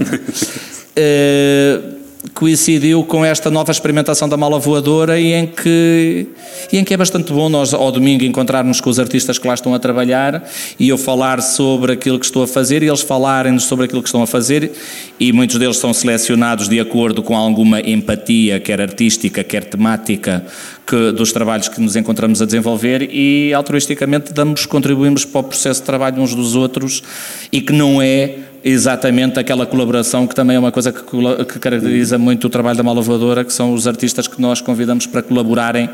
coincidiu 2.35 3.03
com 3.05 3.25
esta 3.25 3.51
nova 3.51 3.73
experimentação 3.73 4.29
da 4.29 4.37
mala 4.37 4.59
voadora 4.59 5.19
e 5.19 5.33
em 5.33 5.47
que, 5.47 6.27
e 6.73 6.79
em 6.79 6.85
que 6.85 6.95
é 6.95 6.97
bastante 6.97 7.33
bom 7.33 7.49
nós 7.49 7.75
ao 7.75 7.91
domingo 7.91 8.25
encontrarmos 8.25 8.81
com 8.81 8.89
os 8.89 8.99
artistas 9.01 9.39
que 9.39 9.47
lá 9.47 9.55
estão 9.55 9.75
a 9.75 9.79
trabalhar 9.79 10.49
e 10.79 10.89
eu 10.89 10.97
falar 10.97 11.43
sobre 11.43 11.93
aquilo 11.93 12.19
que 12.19 12.25
estou 12.25 12.45
a 12.45 12.47
fazer 12.47 12.83
e 12.83 12.87
eles 12.87 13.01
falarem-nos 13.01 13.65
sobre 13.65 13.87
aquilo 13.87 14.03
que 14.03 14.09
estão 14.09 14.23
a 14.23 14.27
fazer. 14.27 14.73
E 15.19 15.33
muitos 15.33 15.59
deles 15.59 15.77
são 15.79 15.93
selecionados 15.93 16.69
de 16.69 16.79
acordo 16.79 17.23
com 17.23 17.37
alguma 17.37 17.81
empatia, 17.81 18.61
quer 18.61 18.81
artística, 18.81 19.43
quer 19.43 19.65
temática, 19.65 20.45
que, 20.87 21.11
dos 21.13 21.33
trabalhos 21.33 21.69
que 21.69 21.81
nos 21.81 21.97
encontramos 21.97 22.41
a 22.41 22.47
desenvolver 22.47 23.09
e 23.13 23.53
altruisticamente 23.53 24.33
damos, 24.33 24.65
contribuímos 24.65 25.25
para 25.25 25.41
o 25.41 25.45
processo 25.45 25.81
de 25.81 25.87
trabalho 25.87 26.23
uns 26.23 26.35
dos 26.35 26.55
outros 26.55 27.03
e 27.51 27.61
que 27.61 27.73
não 27.73 28.01
é 28.01 28.52
exatamente 28.65 29.39
aquela 29.39 29.67
colaboração 29.67 30.27
que 30.27 30.35
também 30.35 30.57
é 30.57 30.59
uma 30.59 30.71
coisa 30.71 30.93
que, 30.93 31.01
que, 31.01 31.59
caracteriza 31.59 32.17
muito 32.19 32.47
o 32.47 32.51
trabalho 32.51 32.77
da 32.77 32.83
Malavadora, 32.83 33.45
que 33.45 33.53
são 33.53 33.73
os 33.75 33.87
artistas 33.87 34.29
que 34.29 34.41
nós 34.41 34.61
convidamos 34.61 35.07
para 35.07 35.23
colaborarem 35.23 35.89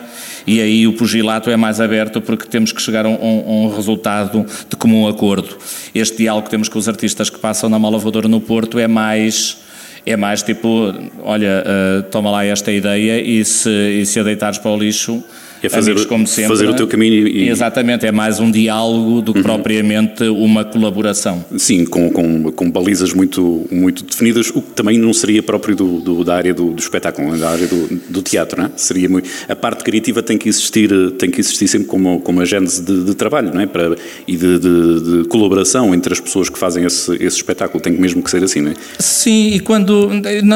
e 0.46 0.60
aí 0.60 0.86
o 0.86 0.92
pugilato 0.92 1.50
é 1.50 1.56
mais 1.56 1.80
aberto 1.80 2.20
porque 2.20 2.46
temos 2.46 2.72
que 2.72 2.82
chegar 2.82 3.06
a 3.06 3.08
um, 3.08 3.64
um 3.64 3.74
resultado 3.74 4.44
de 4.68 4.76
comum 4.76 5.08
acordo. 5.08 5.56
Este 5.94 6.18
diálogo 6.18 6.44
que 6.44 6.50
temos 6.50 6.68
com 6.68 6.78
os 6.78 6.88
artistas 6.88 7.30
que 7.30 7.38
passam 7.38 7.70
na 7.70 7.78
Malavadora 7.78 8.28
no 8.28 8.40
Porto 8.40 8.78
é 8.78 8.86
mais 8.86 9.58
é 10.06 10.16
mais 10.16 10.42
tipo, 10.42 10.94
olha, 11.22 11.62
uh, 11.66 12.02
toma 12.04 12.30
lá 12.30 12.44
esta 12.44 12.72
ideia 12.72 13.20
e 13.20 13.44
se, 13.44 13.68
e 13.68 14.06
se 14.06 14.18
a 14.18 14.22
deitares 14.22 14.56
para 14.56 14.70
o 14.70 14.78
lixo 14.78 15.22
é 15.62 15.68
fazer, 15.68 15.92
amigos, 15.92 16.06
como 16.06 16.26
sempre, 16.26 16.48
fazer 16.48 16.68
o 16.68 16.74
teu 16.74 16.86
caminho 16.86 17.26
e... 17.26 17.48
Exatamente, 17.48 18.06
é 18.06 18.12
mais 18.12 18.40
um 18.40 18.50
diálogo 18.50 19.20
do 19.20 19.32
que 19.32 19.38
uhum. 19.38 19.44
propriamente 19.44 20.24
uma 20.24 20.64
colaboração. 20.64 21.44
Sim, 21.56 21.84
com, 21.84 22.10
com, 22.10 22.52
com, 22.52 22.70
balizas 22.70 23.12
muito, 23.12 23.66
muito 23.70 24.04
definidas, 24.04 24.50
o 24.50 24.62
que 24.62 24.70
também 24.70 24.98
não 24.98 25.12
seria 25.12 25.42
próprio 25.42 25.74
do, 25.74 26.00
do 26.00 26.24
da 26.24 26.36
área 26.36 26.54
do, 26.54 26.72
do, 26.72 26.80
espetáculo, 26.80 27.36
da 27.36 27.50
área 27.50 27.66
do, 27.66 28.00
do 28.08 28.22
teatro, 28.22 28.60
não 28.60 28.68
é? 28.68 28.70
Seria 28.76 29.08
muito, 29.08 29.28
a 29.48 29.56
parte 29.56 29.84
criativa 29.84 30.22
tem 30.22 30.38
que 30.38 30.48
existir, 30.48 30.90
tem 31.12 31.30
que 31.30 31.40
existir 31.40 31.68
sempre 31.68 31.88
como, 31.88 32.20
como 32.20 32.40
agente 32.40 32.80
de, 32.80 33.04
de 33.04 33.14
trabalho, 33.14 33.52
não 33.52 33.60
é? 33.60 33.66
Para, 33.66 33.96
e 34.26 34.36
de, 34.36 34.58
de, 34.58 35.22
de, 35.22 35.28
colaboração 35.28 35.94
entre 35.94 36.12
as 36.12 36.20
pessoas 36.20 36.48
que 36.48 36.58
fazem 36.58 36.84
esse, 36.84 37.12
esse 37.14 37.36
espetáculo, 37.36 37.82
tem 37.82 37.92
mesmo 37.92 38.22
que 38.22 38.30
ser 38.30 38.42
assim, 38.42 38.60
não 38.60 38.70
é? 38.70 38.74
Sim, 38.98 39.48
e 39.48 39.60
quando, 39.60 40.10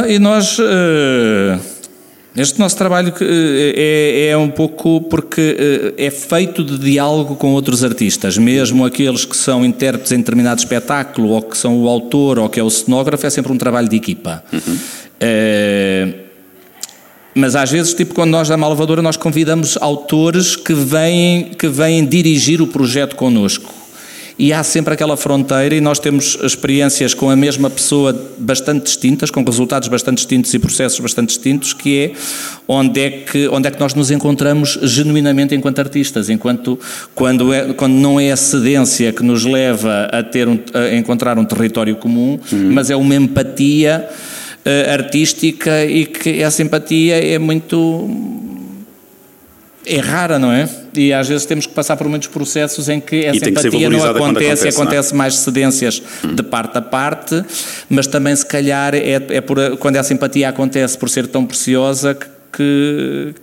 e 0.08 0.18
nós... 0.18 0.58
Uh 0.58 1.81
este 2.34 2.58
nosso 2.58 2.76
trabalho 2.76 3.12
eh, 3.20 3.74
é, 3.76 4.28
é, 4.30 4.36
um 4.36 4.48
pouco 4.48 5.02
porque 5.02 5.94
eh, 5.98 6.06
é 6.06 6.10
feito 6.10 6.64
de 6.64 6.78
diálogo 6.78 7.36
com 7.36 7.52
outros 7.52 7.84
artistas, 7.84 8.38
mesmo 8.38 8.86
aqueles 8.86 9.26
que 9.26 9.36
são 9.36 9.64
intérpretes 9.64 10.12
em 10.12 10.18
determinado 10.18 10.58
espetáculo, 10.58 11.28
ou 11.28 11.42
que 11.42 11.58
são 11.58 11.78
o 11.82 11.88
autor, 11.88 12.38
ou 12.38 12.48
que 12.48 12.58
é 12.58 12.62
o 12.62 12.70
cenógrafo, 12.70 13.26
é 13.26 13.30
sempre 13.30 13.52
um 13.52 13.58
trabalho 13.58 13.88
de 13.88 13.96
equipa. 13.96 14.42
Uhum. 14.50 14.78
É, 15.20 16.08
mas 17.34 17.54
às 17.54 17.70
vezes, 17.70 17.92
tipo 17.92 18.14
quando 18.14 18.30
nós 18.30 18.48
da 18.48 18.56
Malvadora, 18.56 19.02
nós 19.02 19.16
convidamos 19.16 19.76
autores 19.78 20.56
que 20.56 20.72
vêm, 20.72 21.50
que 21.58 21.68
vêm 21.68 22.04
dirigir 22.06 22.62
o 22.62 22.66
projeto 22.66 23.14
connosco 23.14 23.81
e 24.38 24.52
há 24.52 24.62
sempre 24.62 24.94
aquela 24.94 25.16
fronteira 25.16 25.74
e 25.74 25.80
nós 25.80 25.98
temos 25.98 26.38
experiências 26.42 27.14
com 27.14 27.30
a 27.30 27.36
mesma 27.36 27.68
pessoa 27.68 28.14
bastante 28.38 28.84
distintas, 28.84 29.30
com 29.30 29.42
resultados 29.42 29.88
bastante 29.88 30.18
distintos 30.18 30.52
e 30.54 30.58
processos 30.58 30.98
bastante 31.00 31.28
distintos, 31.28 31.72
que 31.72 31.98
é 31.98 32.12
onde 32.66 33.00
é 33.00 33.10
que, 33.10 33.48
onde 33.48 33.68
é 33.68 33.70
que 33.70 33.80
nós 33.80 33.94
nos 33.94 34.10
encontramos 34.10 34.78
genuinamente 34.82 35.54
enquanto 35.54 35.78
artistas, 35.78 36.28
enquanto 36.28 36.78
quando, 37.14 37.52
é, 37.52 37.72
quando 37.72 37.94
não 37.94 38.18
é 38.18 38.32
a 38.32 38.36
cedência 38.36 39.12
que 39.12 39.22
nos 39.22 39.44
leva 39.44 40.08
a, 40.12 40.22
ter 40.22 40.48
um, 40.48 40.58
a 40.74 40.94
encontrar 40.94 41.38
um 41.38 41.44
território 41.44 41.96
comum, 41.96 42.38
uhum. 42.50 42.72
mas 42.72 42.90
é 42.90 42.96
uma 42.96 43.14
empatia 43.14 44.08
uh, 44.64 44.92
artística 44.92 45.84
e 45.84 46.06
que 46.06 46.42
essa 46.42 46.62
empatia 46.62 47.16
é 47.16 47.38
muito 47.38 48.48
é 49.84 49.98
rara, 49.98 50.38
não 50.38 50.52
é? 50.52 50.68
E 50.96 51.12
às 51.12 51.28
vezes 51.28 51.44
temos 51.46 51.66
que 51.66 51.72
passar 51.72 51.96
por 51.96 52.08
muitos 52.08 52.28
processos 52.28 52.88
em 52.88 53.00
que 53.00 53.24
essa 53.24 53.48
empatia 53.48 53.90
não 53.90 54.04
acontece, 54.04 54.68
acontece, 54.68 54.68
acontece 54.68 55.10
não 55.10 55.16
é? 55.16 55.18
mais 55.18 55.34
cedências 55.36 56.02
hum. 56.24 56.34
de 56.34 56.42
parte 56.42 56.78
a 56.78 56.82
parte, 56.82 57.42
mas 57.88 58.06
também 58.06 58.34
se 58.34 58.46
calhar 58.46 58.94
é, 58.94 59.14
é 59.28 59.40
por, 59.40 59.76
quando 59.78 59.96
essa 59.96 60.12
empatia 60.12 60.48
acontece 60.48 60.96
por 60.96 61.08
ser 61.08 61.26
tão 61.26 61.44
preciosa 61.44 62.16
que, 62.52 63.34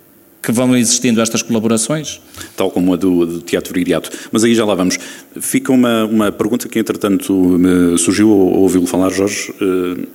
que 0.42 0.52
vão 0.52 0.76
existindo 0.78 1.22
estas 1.22 1.42
colaborações. 1.42 2.22
Tal 2.56 2.72
como 2.72 2.94
a 2.94 2.96
do, 2.96 3.26
do 3.26 3.42
Teatro 3.42 3.74
Viriato. 3.74 4.10
Mas 4.32 4.44
aí 4.44 4.56
já 4.56 4.64
lá 4.64 4.76
vamos. 4.76 4.98
Fica 5.40 5.72
uma, 5.72 6.06
uma 6.06 6.32
pergunta 6.32 6.70
que, 6.70 6.80
entretanto, 6.80 7.34
me 7.34 7.98
surgiu 7.98 8.30
ao 8.30 8.38
ouvi-lo 8.38 8.86
falar, 8.86 9.10
Jorge. 9.10 9.52
Uh, 9.60 10.08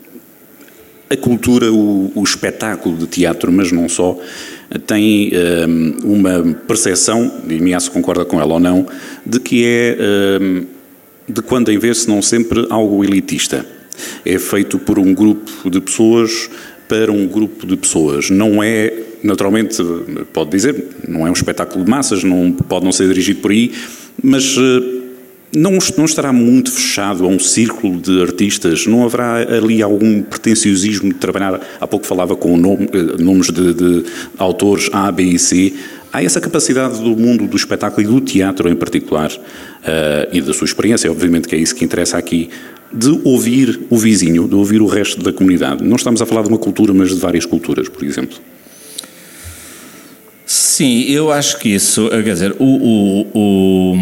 a 1.10 1.16
cultura, 1.16 1.70
o, 1.72 2.10
o, 2.14 2.22
espetáculo 2.22 2.96
de 2.96 3.06
teatro, 3.06 3.52
mas 3.52 3.70
não 3.70 3.88
só, 3.88 4.18
tem 4.78 5.30
um, 5.32 5.36
ehm, 5.36 5.96
uma 6.04 6.54
percepção, 6.66 7.40
e 7.48 7.60
Miaço 7.60 7.90
concorda 7.90 8.24
com 8.24 8.40
ela 8.40 8.54
ou 8.54 8.60
não, 8.60 8.86
de 9.24 9.40
que 9.40 9.64
é, 9.64 9.96
um, 9.98 10.46
ehm, 10.46 10.66
de 11.28 11.42
quando 11.42 11.70
em 11.70 11.78
vez, 11.78 11.98
se 11.98 12.08
não 12.08 12.20
sempre, 12.20 12.66
algo 12.70 13.02
elitista. 13.04 13.64
É 14.24 14.38
feito 14.38 14.78
por 14.78 14.98
um 14.98 15.14
grupo 15.14 15.70
de 15.70 15.80
pessoas 15.80 16.50
para 16.88 17.10
um 17.10 17.26
grupo 17.26 17.66
de 17.66 17.76
pessoas. 17.76 18.30
Não 18.30 18.62
é, 18.62 18.92
naturalmente, 19.22 19.76
pode 20.32 20.50
dizer, 20.50 20.88
não 21.08 21.26
é 21.26 21.30
um 21.30 21.32
espetáculo 21.32 21.84
de 21.84 21.90
massas, 21.90 22.22
não, 22.22 22.52
pode 22.52 22.84
não 22.84 22.92
ser 22.92 23.08
dirigido 23.08 23.40
por 23.40 23.50
aí, 23.50 23.72
mas 24.22 24.56
uh, 24.56 24.93
não, 25.54 25.78
não 25.96 26.04
estará 26.04 26.32
muito 26.32 26.72
fechado 26.72 27.24
a 27.24 27.28
um 27.28 27.38
círculo 27.38 28.00
de 28.00 28.20
artistas? 28.20 28.86
Não 28.86 29.04
haverá 29.04 29.36
ali 29.36 29.82
algum 29.82 30.22
pretenciosismo 30.22 31.12
de 31.12 31.18
trabalhar? 31.18 31.60
Há 31.80 31.86
pouco 31.86 32.06
falava 32.06 32.34
com 32.36 32.56
nome, 32.56 32.88
eh, 32.92 33.22
nomes 33.22 33.50
de, 33.50 33.72
de, 33.72 34.04
autores 34.36 34.90
A, 34.92 35.10
B 35.10 35.22
e 35.22 35.38
C. 35.38 35.72
Há 36.12 36.22
essa 36.22 36.40
capacidade 36.40 36.98
do 36.98 37.16
mundo 37.16 37.46
do 37.46 37.56
espetáculo 37.56 38.02
e 38.02 38.06
do 38.06 38.20
teatro 38.20 38.68
em 38.68 38.76
particular, 38.76 39.32
uh, 39.32 40.28
e 40.32 40.40
da 40.40 40.54
sua 40.54 40.64
experiência, 40.64 41.10
obviamente 41.10 41.48
que 41.48 41.56
é 41.56 41.58
isso 41.58 41.74
que 41.74 41.84
interessa 41.84 42.16
aqui, 42.16 42.50
de 42.92 43.20
ouvir 43.24 43.80
o 43.90 43.96
vizinho, 43.96 44.46
de 44.46 44.54
ouvir 44.54 44.80
o 44.80 44.86
resto 44.86 45.20
da 45.20 45.32
comunidade. 45.32 45.82
Não 45.82 45.96
estamos 45.96 46.22
a 46.22 46.26
falar 46.26 46.42
de 46.42 46.48
uma 46.48 46.58
cultura, 46.58 46.94
mas 46.94 47.08
de 47.08 47.16
várias 47.16 47.44
culturas, 47.44 47.88
por 47.88 48.04
exemplo. 48.04 48.38
Sim, 50.46 51.02
eu 51.10 51.32
acho 51.32 51.58
que 51.58 51.70
isso, 51.70 52.08
quer 52.08 52.22
dizer, 52.22 52.54
o, 52.60 52.64
o, 52.64 53.26
o 53.34 53.96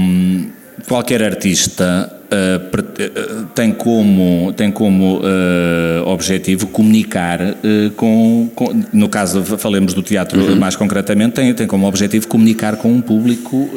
qualquer 0.93 1.23
artista 1.23 2.13
uh, 2.27 3.47
tem 3.55 3.73
como, 3.73 4.53
tem 4.53 4.71
como 4.71 5.21
uh, 5.21 6.07
objetivo 6.07 6.67
comunicar 6.67 7.41
uh, 7.41 7.91
com, 7.97 8.51
com, 8.55 8.85
no 8.93 9.09
caso 9.09 9.43
falemos 9.43 9.95
do 9.95 10.03
teatro 10.03 10.39
uhum. 10.39 10.55
mais 10.55 10.77
concretamente, 10.77 11.33
tem, 11.33 11.55
tem 11.55 11.67
como 11.67 11.87
objetivo 11.87 12.29
comunicar 12.29 12.77
com 12.77 12.93
um 12.93 13.01
público, 13.01 13.71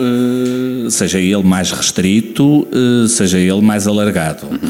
seja 0.89 1.17
ele 1.17 1.41
mais 1.41 1.71
restrito, 1.71 2.67
seja 3.07 3.39
ele 3.39 3.61
mais 3.61 3.87
alargado. 3.87 4.47
Uhum. 4.47 4.69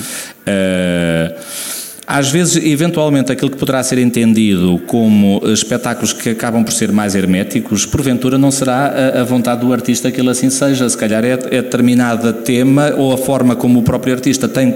Às 2.07 2.29
vezes, 2.29 2.63
eventualmente, 2.63 3.31
aquilo 3.31 3.50
que 3.50 3.57
poderá 3.57 3.81
ser 3.83 3.97
entendido 3.97 4.79
como 4.85 5.41
espetáculos 5.45 6.13
que 6.13 6.29
acabam 6.29 6.63
por 6.63 6.71
ser 6.71 6.91
mais 6.91 7.15
herméticos, 7.15 7.85
porventura 7.85 8.38
não 8.38 8.51
será 8.51 9.19
a, 9.19 9.24
vontade 9.24 9.62
do 9.62 9.74
artista 9.74 10.12
que 10.12 10.21
ele 10.21 10.29
assim 10.29 10.51
seja. 10.51 10.88
Se 10.88 10.95
calhar 10.95 11.25
é, 11.25 11.31
é 11.31 11.62
determinada 11.63 12.31
tema 12.31 12.93
ou 12.95 13.12
a 13.12 13.17
forma 13.17 13.55
como 13.55 13.79
o 13.79 13.83
próprio 13.83 14.13
artista 14.13 14.47
tem 14.47 14.75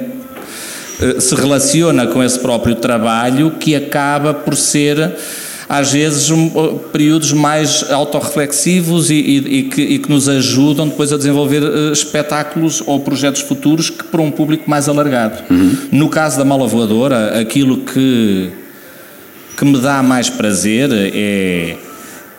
eh, 1.02 1.20
se 1.20 1.36
relaciona 1.36 2.08
com 2.08 2.24
esse 2.24 2.40
próprio 2.40 2.76
trabalho 2.76 3.52
que 3.52 3.76
acaba 3.76 4.34
por 4.34 4.56
ser 4.56 5.16
às 5.70 5.92
vezes 5.92 6.32
um, 6.32 6.50
períodos 6.92 7.32
mais 7.32 7.90
autorreflexivos 7.92 9.12
e, 9.12 9.14
e, 9.14 9.38
e, 9.38 9.64
que, 9.64 9.82
e, 9.82 10.00
que, 10.00 10.10
nos 10.10 10.28
ajudam 10.28 10.88
depois 10.88 11.14
a 11.14 11.18
desenvolver 11.18 11.62
uh, 11.62 11.94
espetáculos 11.94 12.82
ou 12.84 13.00
projetos 13.02 13.42
futuros 13.42 13.92
que 13.92 14.04
para 14.04 14.20
um 14.20 14.32
público 14.32 14.68
mais 14.68 14.90
alargado. 14.90 15.44
Uhum. 15.48 15.78
No 15.92 16.10
caso 16.10 16.40
da 16.40 16.44
Mala 16.44 16.66
Voadora, 16.66 17.40
aquilo 17.40 17.78
que 17.78 18.52
que 19.56 19.66
me 19.66 19.78
dá 19.78 20.02
mais 20.02 20.30
prazer 20.30 20.90
é, 20.90 21.76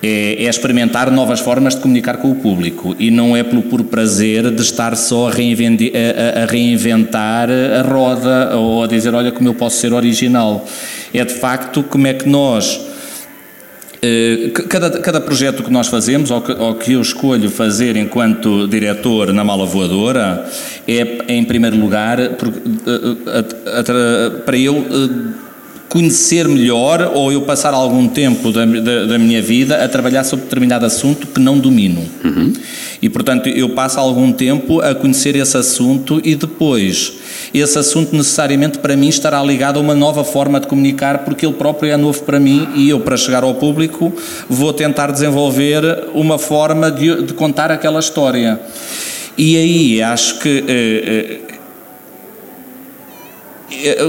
é, 0.02 0.42
é, 0.42 0.48
experimentar 0.48 1.10
novas 1.10 1.38
formas 1.38 1.74
de 1.74 1.82
comunicar 1.82 2.16
com 2.16 2.30
o 2.30 2.34
público 2.34 2.96
e 2.98 3.10
não 3.10 3.36
é 3.36 3.42
pelo 3.42 3.60
puro 3.60 3.84
prazer 3.84 4.50
de 4.50 4.62
estar 4.62 4.96
só 4.96 5.28
a, 5.28 5.30
a, 5.30 6.42
a 6.42 6.46
reinventar 6.46 7.50
a 7.50 7.82
roda 7.82 8.56
ou 8.56 8.82
a 8.82 8.86
dizer, 8.86 9.14
olha 9.14 9.30
como 9.30 9.50
eu 9.50 9.54
posso 9.54 9.76
ser 9.76 9.92
original. 9.92 10.66
É 11.12 11.22
de 11.22 11.34
facto 11.34 11.82
como 11.82 12.06
é 12.06 12.14
que 12.14 12.26
nós 12.26 12.89
cada, 14.68 14.90
cada 15.00 15.20
projeto 15.20 15.62
que 15.62 15.70
nós 15.70 15.88
fazemos, 15.88 16.30
ou 16.30 16.40
que, 16.40 16.52
ou 16.52 16.74
que, 16.74 16.92
eu 16.92 17.02
escolho 17.02 17.50
fazer 17.50 17.96
enquanto 17.96 18.66
diretor 18.66 19.32
na 19.32 19.44
mala 19.44 19.66
voadora, 19.66 20.46
é, 20.88 21.18
em 21.28 21.44
primeiro 21.44 21.76
lugar, 21.76 22.18
eh, 22.18 22.30
para 24.44 24.56
eu 24.56 24.86
eh, 24.90 25.49
conhecer 25.90 26.46
melhor 26.46 27.10
ou 27.14 27.32
eu 27.32 27.42
passar 27.42 27.74
algum 27.74 28.06
tempo 28.06 28.52
da, 28.52 28.64
da, 28.64 29.06
da, 29.06 29.18
minha 29.18 29.42
vida 29.42 29.84
a 29.84 29.88
trabalhar 29.88 30.22
sobre 30.22 30.44
determinado 30.44 30.86
assunto 30.86 31.26
que 31.26 31.40
não 31.40 31.58
domino. 31.58 32.08
Uhum. 32.24 32.52
E, 33.02 33.08
portanto, 33.08 33.48
eu 33.48 33.70
passo 33.70 33.98
algum 33.98 34.30
tempo 34.30 34.80
a 34.80 34.94
conhecer 34.94 35.34
esse 35.34 35.56
assunto 35.56 36.20
e 36.24 36.36
depois 36.36 37.14
esse 37.52 37.76
assunto 37.76 38.14
necessariamente 38.14 38.78
para 38.78 38.94
mim 38.96 39.08
estará 39.08 39.42
ligado 39.42 39.78
a 39.78 39.82
uma 39.82 39.94
nova 39.94 40.22
forma 40.22 40.60
de 40.60 40.68
comunicar 40.68 41.24
porque 41.24 41.44
ele 41.44 41.54
próprio 41.54 41.90
é 41.90 41.96
novo 41.96 42.22
para 42.22 42.38
mim 42.38 42.68
e 42.76 42.88
eu, 42.88 43.00
para 43.00 43.16
chegar 43.16 43.42
ao 43.42 43.54
público, 43.54 44.14
vou 44.48 44.72
tentar 44.72 45.10
desenvolver 45.10 46.04
uma 46.14 46.38
forma 46.38 46.88
de, 46.88 47.24
de 47.24 47.34
contar 47.34 47.72
aquela 47.72 47.98
história. 47.98 48.60
E 49.36 49.56
aí 49.56 50.02
acho 50.02 50.38
que 50.38 50.64
eh, 50.68 51.40
eh, 51.48 51.49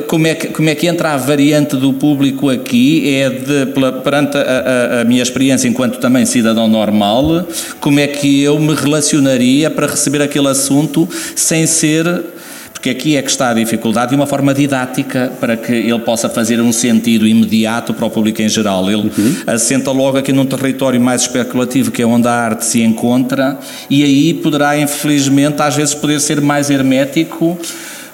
como 0.07 0.27
é, 0.27 0.35
que, 0.35 0.47
como 0.47 0.69
é 0.69 0.75
que 0.75 0.87
entra 0.87 1.13
a 1.13 1.17
variante 1.17 1.75
do 1.75 1.93
público 1.93 2.49
aqui? 2.49 3.15
É 3.15 3.29
de, 3.29 3.65
perante 4.03 4.37
a, 4.37 4.41
a, 4.41 5.01
a, 5.01 5.03
minha 5.05 5.21
experiência 5.21 5.67
enquanto 5.67 5.99
também 5.99 6.25
cidadão 6.25 6.67
normal, 6.67 7.45
como 7.79 7.99
é 7.99 8.07
que 8.07 8.41
eu 8.41 8.59
me 8.59 8.73
relacionaria 8.73 9.69
para 9.69 9.87
receber 9.87 10.21
aquele 10.21 10.47
assunto 10.47 11.07
sem 11.35 11.65
ser. 11.65 12.05
Porque 12.73 12.89
aqui 12.89 13.15
é 13.15 13.21
que 13.21 13.29
está 13.29 13.51
a 13.51 13.53
dificuldade 13.53 14.09
de 14.09 14.15
uma 14.15 14.25
forma 14.25 14.55
didática 14.55 15.31
para 15.39 15.55
que 15.55 15.71
ele 15.71 15.99
possa 15.99 16.27
fazer 16.27 16.59
um 16.59 16.71
sentido 16.71 17.27
imediato 17.27 17.93
para 17.93 18.07
o 18.07 18.09
público 18.09 18.41
em 18.41 18.49
geral. 18.49 18.89
Ele 18.89 19.11
uhum. 19.15 19.35
assenta 19.45 19.91
logo 19.91 20.17
aqui 20.17 20.33
num 20.33 20.47
território 20.47 20.99
mais 20.99 21.21
especulativo, 21.21 21.91
que 21.91 22.01
é 22.01 22.07
onde 22.07 22.27
a 22.27 22.31
arte 22.31 22.65
se 22.65 22.81
encontra, 22.81 23.59
e 23.87 24.03
aí 24.03 24.33
poderá, 24.33 24.75
infelizmente, 24.79 25.61
às 25.61 25.75
vezes 25.75 25.93
poder 25.93 26.19
ser 26.19 26.41
mais 26.41 26.71
hermético 26.71 27.55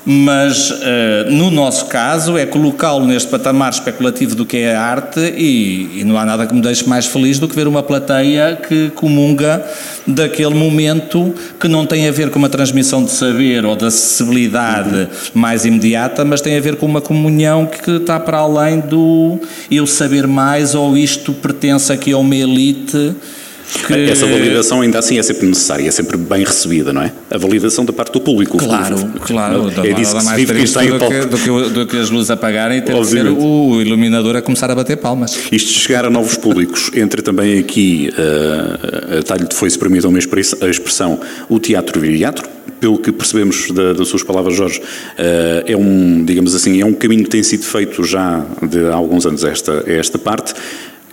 mas 0.10 0.72
uh, 0.72 1.30
no 1.30 1.52
nosso 1.52 1.88
caso 1.88 2.38
é 2.38 2.46
colocá-lo 2.46 3.06
neste 3.06 3.28
patamar 3.28 3.74
especulativo 3.74 4.36
do 4.36 4.46
que 4.46 4.56
é 4.56 4.74
a 4.74 4.82
arte 4.82 5.20
e, 5.20 6.00
e, 6.00 6.04
não 6.06 6.18
há 6.18 6.24
nada 6.24 6.48
que 6.48 6.56
me 6.56 6.62
deixe 6.62 6.88
mais 6.88 7.06
feliz 7.06 7.40
do 7.40 7.48
que 7.48 7.54
ver 7.54 7.68
uma 7.68 7.84
plateia 7.84 8.56
que 8.56 8.90
comunga 8.92 9.62
daquele 10.08 10.54
momento 10.54 11.36
que 11.60 11.68
não 11.68 11.86
tem 11.86 12.08
a 12.08 12.12
ver 12.14 12.30
com 12.30 12.40
uma 12.40 12.48
transmissão 12.48 13.04
de 13.04 13.12
saber 13.12 13.66
ou 13.66 13.76
de 13.76 13.84
acessibilidade 13.84 14.96
uhum. 14.96 15.08
mais 15.34 15.66
imediata, 15.66 16.24
mas 16.24 16.40
tem 16.40 16.56
a 16.56 16.62
ver 16.62 16.78
com 16.78 16.86
uma 16.86 17.02
comunhão 17.02 17.66
que 17.66 17.92
está 17.92 18.18
para 18.18 18.38
além 18.38 18.80
do 18.80 19.38
eu 19.70 19.86
saber 19.86 20.26
mais 20.26 20.74
ou 20.74 20.96
isto 20.96 21.34
pertence 21.34 21.92
aqui 21.92 22.14
a 22.14 22.18
uma 22.18 22.34
elite 22.34 23.14
que... 23.86 23.94
Essa 24.10 24.26
validação 24.26 24.82
ainda 24.82 25.00
assim 25.00 25.20
é 25.20 25.24
sempre 25.24 25.48
necessária, 25.48 25.88
é 25.88 25.92
sempre 25.92 26.18
bem 26.18 26.44
recebida, 26.44 26.94
não 26.94 27.02
é? 27.02 27.12
A 27.30 27.38
validação 27.38 27.86
da 27.86 27.94
parte 27.94 28.14
do 28.14 28.22
público. 28.22 28.58
Claro, 28.58 29.12
claro. 29.22 29.72
É 29.84 29.94
disso 29.94 30.16
que 30.16 30.24
se 30.24 30.36
vive 30.36 30.54
que 30.54 30.64
está 30.64 30.86
em 30.86 30.92
do 30.92 31.00
que, 31.00 31.26
do, 31.26 31.38
que, 31.38 31.70
do 31.70 31.86
que 31.86 31.98
as 31.98 32.10
luzes 32.10 32.32
apagarem 32.32 32.78
e 32.80 32.82
ter 32.82 32.96
que 32.96 33.06
ser 33.06 33.28
o 33.28 33.82
iluminador 33.82 34.36
a 34.36 34.42
começar 34.42 34.72
a 34.72 34.76
bater 34.76 34.98
palmas. 34.98 35.38
Isto 35.52 35.74
de 35.74 35.80
chegar 35.80 36.06
a 36.06 36.10
novos 36.10 36.36
públicos, 36.36 36.92
entra 36.96 37.22
também 37.22 37.60
aqui, 37.60 38.10
uh, 38.14 39.20
a 39.20 39.24
talho 39.24 39.48
foi-se 39.54 39.78
permite 39.78 40.08
uma 40.08 40.20
expressão, 40.20 41.20
o 41.50 41.60
teatro 41.60 42.00
viriatro, 42.00 42.48
pelo 42.80 42.98
que 42.98 43.12
percebemos 43.12 43.72
da, 43.72 43.94
das 43.94 44.08
suas 44.08 44.24
palavras, 44.24 44.56
Jorge, 44.56 44.80
uh, 44.80 45.64
é 45.66 45.76
um, 45.76 46.24
digamos 46.24 46.56
assim, 46.56 46.82
é 46.82 46.86
um 46.86 46.94
caminho 46.94 47.24
que 47.24 47.30
tem 47.30 47.44
sido 47.44 47.64
feito 47.64 48.04
já 48.04 48.46
de 48.62 48.86
há 48.88 48.96
alguns 48.96 49.26
anos 49.26 49.44
esta, 49.44 49.84
esta 49.88 50.18
parte 50.18 50.54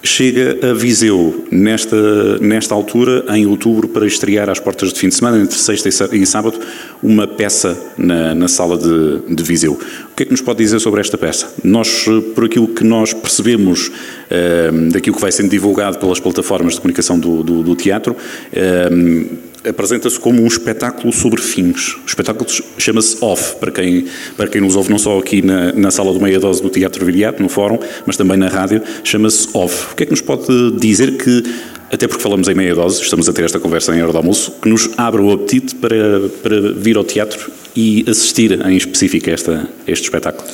chega 0.05 0.71
a 0.71 0.75
Viseu 0.75 1.47
nesta, 1.51 2.39
nesta 2.39 2.75
altura, 2.75 3.25
em 3.31 3.47
outubro, 3.47 3.89
para 3.89 4.07
estrear 4.07 4.51
às 4.51 4.61
portas 4.61 4.93
de 4.93 5.01
fim 5.01 5.09
de 5.09 5.15
semana, 5.15 5.43
entre 5.43 5.57
sexta 5.57 5.89
e 5.89 6.27
sábado, 6.27 6.61
uma 7.03 7.27
peça 7.27 7.77
na, 7.97 8.35
na 8.35 8.47
sala 8.47 8.77
de, 8.77 9.35
de 9.35 9.43
Viseu. 9.43 9.73
O 9.73 10.15
que 10.15 10.23
é 10.23 10.27
que 10.27 10.33
nos 10.33 10.43
pode 10.43 10.59
dizer 10.59 10.79
sobre 10.79 11.01
esta 11.01 11.17
peça? 11.17 11.53
Nós, 11.65 12.05
por 12.35 12.45
aquilo 12.45 12.69
que 12.69 12.85
nós 12.85 13.15
percebemos 13.15 13.91
eh, 14.31 14.71
daquilo 14.93 15.17
que 15.17 15.23
vai 15.23 15.33
sendo 15.33 15.49
divulgado 15.49 15.99
pelas 15.99 16.21
plataformas 16.21 16.75
de 16.75 16.81
comunicação 16.81 17.19
do, 17.19 17.43
do, 17.43 17.63
do 17.63 17.75
teatro, 17.75 18.15
eh, 18.53 18.91
apresenta-se 19.67 20.19
como 20.19 20.43
um 20.43 20.47
espetáculo 20.47 21.13
sobre 21.13 21.41
fins. 21.41 21.95
O 21.97 22.07
espetáculo 22.07 22.49
chama-se 22.79 23.17
Off, 23.21 23.57
para 23.57 23.71
quem, 23.71 24.07
para 24.37 24.47
quem 24.49 24.61
nos 24.61 24.77
ouve 24.77 24.91
não 24.91 24.99
só 24.99 25.19
aqui 25.19 25.43
na, 25.43 25.73
na 25.73 25.91
sala 25.91 26.13
do 26.13 26.21
Meia 26.21 26.39
Dose 26.39 26.63
do 26.63 26.69
Teatro 26.69 27.05
Viriato, 27.05 27.43
no 27.43 27.49
fórum, 27.49 27.79
mas 28.07 28.17
também 28.17 28.37
na 28.37 28.49
rádio, 28.49 28.83
chama-se 29.03 29.49
Off. 29.55 29.93
O 29.93 29.97
que 29.97 30.03
é 30.03 30.07
que 30.07 30.13
nos 30.13 30.21
pode 30.21 30.47
dizer 30.79 31.17
que, 31.17 31.43
até 31.91 32.07
porque 32.07 32.23
falamos 32.23 32.49
em 32.49 32.55
meia 32.55 32.75
dose, 32.75 33.03
estamos 33.03 33.29
a 33.29 33.33
ter 33.33 33.45
esta 33.45 33.59
conversa 33.59 33.95
em 33.97 34.03
hora 34.03 34.13
de 34.13 34.17
almoço, 34.19 34.53
que 34.61 34.69
nos 34.69 34.91
abra 34.97 35.23
o 35.23 35.33
apetite 35.33 35.75
para, 35.77 36.29
para 36.43 36.73
vir 36.75 36.97
ao 36.97 37.05
teatro 37.05 37.51
e 37.75 38.05
assistir 38.09 38.53
em 38.67 38.77
específico 38.77 39.31
a, 39.31 39.33
esta, 39.33 39.69
a 39.87 39.91
este 39.91 40.05
espetáculo? 40.05 40.47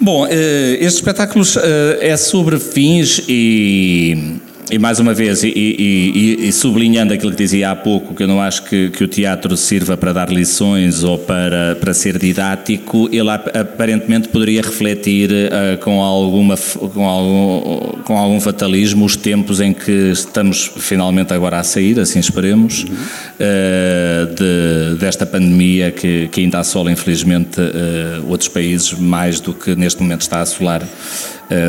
Bom, 0.00 0.26
eh, 0.26 0.78
este 0.80 0.96
espetáculo 0.96 1.44
eh, 1.62 1.98
é 2.00 2.16
sobre 2.16 2.58
fins 2.58 3.22
e 3.28 4.40
e 4.70 4.78
mais 4.78 5.00
uma 5.00 5.12
vez, 5.12 5.42
e, 5.42 5.48
e, 5.48 6.48
e, 6.48 6.52
sublinhando 6.52 7.12
aquilo 7.12 7.32
que 7.32 7.38
dizia 7.38 7.70
há 7.70 7.76
pouco, 7.76 8.14
que 8.14 8.22
eu 8.22 8.28
não 8.28 8.40
acho 8.40 8.62
que, 8.64 8.90
que, 8.90 9.02
o 9.02 9.08
teatro 9.08 9.56
sirva 9.56 9.96
para 9.96 10.12
dar 10.12 10.30
lições 10.30 11.02
ou 11.02 11.18
para, 11.18 11.76
para 11.76 11.92
ser 11.92 12.18
didático, 12.18 13.08
ele 13.12 13.30
aparentemente 13.30 14.28
poderia 14.28 14.62
refletir 14.62 15.30
uh, 15.30 15.78
com, 15.78 16.00
alguma, 16.00 16.56
com, 16.56 17.04
algum, 17.04 18.02
com 18.02 18.16
algum 18.16 18.40
fatalismo 18.40 19.04
os 19.04 19.16
tempos 19.16 19.60
em 19.60 19.72
que 19.72 20.12
estamos 20.12 20.70
finalmente 20.78 21.34
agora 21.34 21.58
a 21.58 21.64
sair, 21.64 21.98
assim 21.98 22.20
esperemos, 22.20 22.84
uh, 22.84 24.34
de, 24.34 24.98
desta 24.98 25.26
pandemia 25.26 25.90
que, 25.90 26.28
que 26.28 26.42
ainda 26.42 26.60
assola, 26.60 26.92
infelizmente, 26.92 27.60
uh, 27.60 28.28
outros 28.28 28.48
países 28.48 28.92
mais 28.92 29.40
do 29.40 29.52
que 29.52 29.74
neste 29.74 30.00
momento 30.00 30.22
está 30.22 30.38
a 30.38 30.42
assolar 30.42 30.82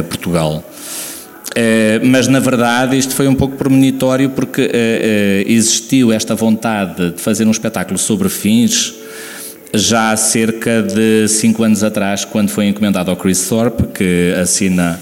Portugal. 0.07 0.63
Uh, 1.51 2.05
mas 2.05 2.29
na 2.29 2.39
verdade 2.39 2.97
isto 2.97 3.13
foi 3.13 3.27
um 3.27 3.35
pouco 3.35 3.57
premonitório 3.57 4.29
porque 4.29 4.61
uh, 4.61 4.65
uh, 4.65 5.51
existiu 5.51 6.09
esta 6.09 6.33
vontade 6.33 7.11
de 7.11 7.21
fazer 7.21 7.45
um 7.45 7.51
espetáculo 7.51 7.97
sobre 7.97 8.29
fins 8.29 8.93
já 9.73 10.11
há 10.11 10.17
cerca 10.17 10.81
de 10.81 11.27
cinco 11.27 11.63
anos 11.63 11.83
atrás, 11.83 12.25
quando 12.25 12.49
foi 12.49 12.67
encomendado 12.67 13.09
ao 13.09 13.17
Chris 13.17 13.47
Thorpe, 13.47 13.83
que 13.93 14.33
assina 14.41 14.99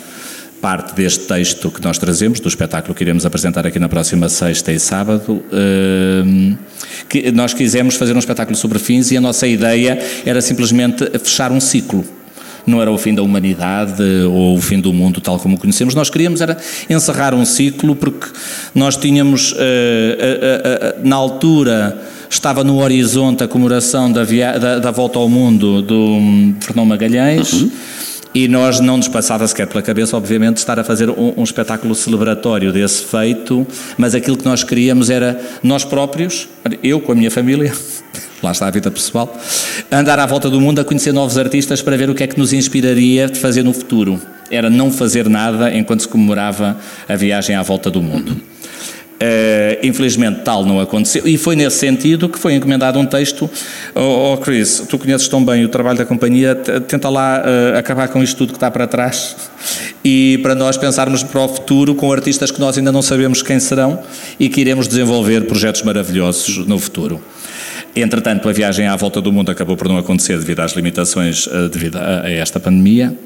parte 0.62 0.94
deste 0.94 1.26
texto 1.26 1.72
que 1.72 1.84
nós 1.84 1.98
trazemos, 1.98 2.40
do 2.40 2.48
espetáculo 2.48 2.94
que 2.94 3.04
iremos 3.04 3.26
apresentar 3.26 3.66
aqui 3.66 3.80
na 3.80 3.90
próxima 3.90 4.30
sexta 4.30 4.72
e 4.72 4.80
sábado, 4.80 5.44
que 7.08 7.32
nós 7.32 7.54
quisemos 7.56 7.96
fazer 7.96 8.16
um 8.16 8.20
espetáculo 8.20 8.56
sobre 8.56 8.78
fins 8.78 9.10
e 9.10 9.18
a 9.18 9.22
nossa 9.22 9.48
ideia 9.48 9.98
era 10.24 10.40
simplesmente 10.40 11.04
fechar 11.18 11.52
um 11.52 11.60
ciclo 11.60 12.06
não 12.70 12.82
era 12.82 12.92
o 12.92 12.98
fim 12.98 13.14
da 13.14 13.22
humanidade 13.22 14.04
ou 14.32 14.58
o 14.58 14.62
fim 14.62 14.80
do 14.80 14.94
mundo 14.94 15.20
tal 15.20 15.40
como 15.40 15.56
o 15.56 15.60
conhecemos. 15.60 15.96
Nós 15.96 16.10
queríamos 16.10 16.42
era 16.42 16.58
encerrar 16.90 17.34
um 17.34 17.46
ciclo 17.46 17.96
porque 17.96 18.28
nós 18.74 18.96
tínhamos, 18.96 19.52
uh, 19.52 19.56
uh, 19.56 19.58
uh, 19.58 21.08
na 21.08 21.16
altura, 21.16 22.00
estava 22.30 22.64
no 22.64 22.82
horizonte 22.82 23.44
a 23.44 23.48
comemoração 23.48 24.12
da, 24.12 24.24
da, 24.24 24.80
da 24.80 24.92
volta 24.92 25.18
ao 25.18 25.28
mundo 25.28 25.82
do 25.82 26.18
Fernão 26.62 26.86
Magalhães. 26.86 27.54
Uhum. 27.54 27.72
E 28.34 28.48
nós 28.48 28.80
não 28.80 28.98
nos 28.98 29.08
passava 29.08 29.48
sequer 29.48 29.66
pela 29.66 29.82
cabeça, 29.82 30.16
obviamente, 30.16 30.58
estar 30.58 30.80
a 30.80 30.84
fazer 30.84 31.10
um, 31.10 31.34
um, 31.36 31.44
espetáculo 31.44 31.96
celebratório 31.96 32.72
desse 32.72 33.04
feito, 33.04 33.66
mas 33.98 34.14
aquilo 34.14 34.38
que 34.38 34.46
nós 34.46 34.64
queríamos 34.64 35.10
era 35.10 35.42
nós 35.64 35.84
próprios, 35.84 36.48
eu 36.84 37.02
com 37.02 37.12
a 37.12 37.16
minha 37.16 37.32
família, 37.32 37.74
lá 38.44 38.52
está 38.52 38.68
a 38.68 38.72
vida 38.72 38.90
pessoal, 38.90 39.38
andar 39.92 40.20
à 40.20 40.26
volta 40.26 40.50
do 40.50 40.60
mundo 40.60 40.80
a 40.80 40.86
conhecer 40.86 41.12
novos 41.12 41.38
artistas 41.38 41.82
para 41.82 41.98
ver 41.98 42.10
o 42.10 42.16
que 42.16 42.24
é 42.24 42.28
que 42.28 42.38
nos 42.38 42.54
inspiraria 42.54 43.28
de 43.28 43.40
fazer 43.40 43.64
no 43.64 43.74
futuro. 43.74 44.22
Era 44.52 44.70
não 44.70 44.92
fazer 44.92 45.30
nada 45.30 45.74
enquanto 45.76 46.02
se 46.02 46.08
comemorava 46.08 46.78
a 47.08 47.16
viagem 47.16 47.56
à 47.56 47.62
volta 47.62 47.92
do 47.92 48.02
mundo. 48.02 48.42
Uh, 49.22 49.76
infelizmente 49.84 50.42
tal 50.46 50.66
não 50.66 50.80
aconteceu. 50.80 51.28
E 51.28 51.38
foi 51.38 51.54
nesse 51.54 51.76
sentido 51.76 52.30
que 52.30 52.40
foi 52.40 52.54
encomendado 52.54 52.98
um 52.98 53.06
texto. 53.06 53.50
Oh, 53.94 54.34
oh 54.34 54.38
Chris, 54.38 54.86
tu 54.88 54.98
conheces 54.98 55.28
tão 55.28 55.44
bem 55.44 55.66
o 55.66 55.68
trabalho 55.68 55.98
da 55.98 56.06
companhia. 56.06 56.56
Tenta 56.56 57.10
lá 57.10 57.44
uh, 57.44 57.78
acabar 57.78 58.08
com 58.08 58.24
isto 58.24 58.38
tudo 58.38 58.54
que 58.54 58.56
está 58.56 58.72
para 58.72 58.88
trás. 58.88 59.36
E 60.06 60.40
para 60.42 60.56
nós 60.56 60.78
pensarmos 60.78 61.22
para 61.22 61.42
o 61.42 61.50
futuro 61.50 61.94
com 61.96 62.12
artistas 62.14 62.50
que 62.50 62.62
nós 62.62 62.78
ainda 62.78 62.94
não 62.94 63.02
sabemos 63.02 63.42
quem 63.42 63.60
serão 63.60 64.00
e 64.40 64.48
que 64.48 64.62
iremos 64.62 64.88
desenvolver 64.88 65.46
projetos 65.48 65.82
maravilhosos 65.84 66.66
no 66.66 66.80
futuro 66.80 67.22
Entretanto, 68.02 68.48
a 68.50 68.52
viagem 68.52 68.88
à 68.88 68.96
volta 68.96 69.22
do 69.22 69.32
mundo 69.32 69.52
acabou 69.52 69.76
por 69.76 69.88
não 69.88 69.98
acontecer 69.98 70.38
devido 70.38 70.60
às 70.60 70.74
limitações 70.74 71.48
uh, 71.48 71.70
devido 71.70 71.98
a, 71.98 72.22
a 72.22 72.32
esta 72.32 72.60
pandemia. 72.60 73.18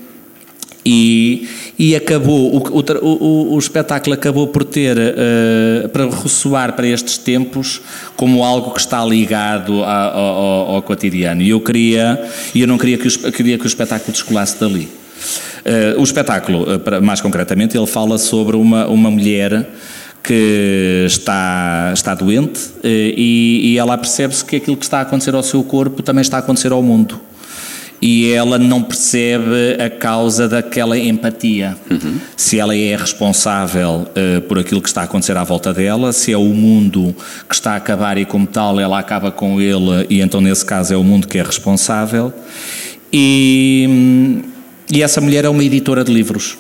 E, 0.86 1.48
e 1.80 1.96
acabou, 1.96 2.58
o, 2.58 2.80
o, 3.02 3.54
o, 3.54 3.60
espetáculo 3.60 4.14
acabou 4.14 4.48
por 4.48 4.66
ter, 4.66 4.98
uh, 4.98 5.88
para 5.90 6.10
ressoar 6.10 6.74
para 6.74 6.86
estes 6.86 7.18
tempos, 7.18 7.82
como 8.18 8.44
algo 8.44 8.72
que 8.72 8.82
está 8.82 9.04
ligado 9.06 9.82
ao, 9.84 10.18
ao, 10.18 10.76
ao 10.76 10.82
cotidiano. 10.82 11.42
E 11.42 11.50
eu 11.50 11.62
queria, 11.62 12.22
e 12.54 12.62
eu 12.62 12.68
não 12.68 12.78
queria 12.78 12.98
que, 12.98 13.08
o, 13.08 13.32
queria 13.32 13.58
que 13.58 13.66
o 13.66 13.68
espetáculo 13.68 14.12
descolasse 14.12 14.60
dali. 14.60 14.90
Uh, 15.66 16.02
o 16.02 16.04
espetáculo, 16.04 16.64
uh, 16.64 17.02
mais 17.02 17.22
concretamente, 17.22 17.78
ele 17.78 17.88
fala 17.88 18.18
sobre 18.18 18.58
uma, 18.58 18.86
uma 18.88 19.10
mulher 19.10 19.70
que 20.24 21.04
está, 21.06 21.92
está 21.94 22.16
doente 22.16 22.62
e, 22.84 23.62
e 23.64 23.78
ela 23.78 23.98
percebe-se 23.98 24.46
que 24.46 24.56
aquilo 24.56 24.78
que 24.78 24.86
está 24.86 25.00
a 25.00 25.02
acontecer 25.02 25.36
ao 25.36 25.44
seu 25.44 25.64
corpo 25.64 26.02
também 26.02 26.22
está 26.22 26.38
a 26.38 26.40
acontecer 26.40 26.72
ao 26.72 26.82
mundo 26.82 27.20
e 28.06 28.30
ela 28.34 28.60
não 28.60 28.84
percebe 28.84 29.82
a 29.82 29.90
causa 29.90 30.46
daquela 30.46 31.00
empatia. 31.00 31.78
Uhum. 31.90 32.18
Se 32.36 32.60
ela 32.60 32.76
é 32.76 32.98
responsável 32.98 34.06
uh, 34.10 34.42
por 34.42 34.60
aquilo 34.60 34.82
que 34.82 34.90
está 34.90 35.00
a 35.00 35.04
acontecer 35.06 35.38
à 35.38 35.44
volta 35.46 35.74
dela, 35.74 36.12
se 36.12 36.34
é 36.34 36.38
o 36.38 36.50
mundo 36.50 37.16
que 37.48 37.56
está 37.56 37.72
a 37.72 37.76
acabar 37.78 38.18
e, 38.18 38.26
como 38.26 38.46
tal, 38.46 38.78
ela 38.78 39.00
acaba 39.00 39.32
com 39.32 39.62
ele, 39.62 40.06
e 40.10 40.20
então, 40.20 40.42
nesse 40.42 40.66
caso, 40.66 40.94
é 40.94 40.98
o 40.98 41.04
mundo 41.04 41.30
que 41.30 41.38
é 41.38 41.44
responsável. 41.44 42.34
E, 43.12 44.42
e 44.92 45.02
essa 45.02 45.22
mulher 45.22 45.46
é 45.46 45.50
uma 45.50 45.64
editora 45.64 46.04
de 46.04 46.14
livros. 46.14 46.58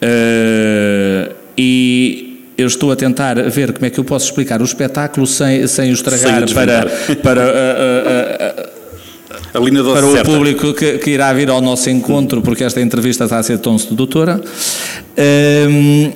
Uh, 0.00 1.34
e 1.58 2.29
eu 2.60 2.66
estou 2.66 2.92
a 2.92 2.96
tentar 2.96 3.36
ver 3.50 3.72
como 3.72 3.86
é 3.86 3.90
que 3.90 3.98
eu 3.98 4.04
posso 4.04 4.26
explicar 4.26 4.60
o 4.60 4.64
espetáculo 4.64 5.26
sem, 5.26 5.66
sem 5.66 5.90
o 5.90 5.94
estragar 5.94 6.46
sem 6.46 6.54
para, 6.54 6.90
para 7.22 7.46
uh, 7.46 8.80
para 9.52 10.06
o 10.06 10.12
certa. 10.12 10.30
público 10.30 10.74
que, 10.74 10.98
que, 10.98 11.10
irá 11.10 11.32
vir 11.32 11.50
ao 11.50 11.60
nosso 11.60 11.90
encontro, 11.90 12.40
porque 12.40 12.62
esta 12.62 12.80
entrevista 12.80 13.24
está 13.24 13.38
a 13.38 13.42
ser 13.42 13.58
tão 13.58 13.76
sedutora. 13.78 14.40
Um, 15.68 16.12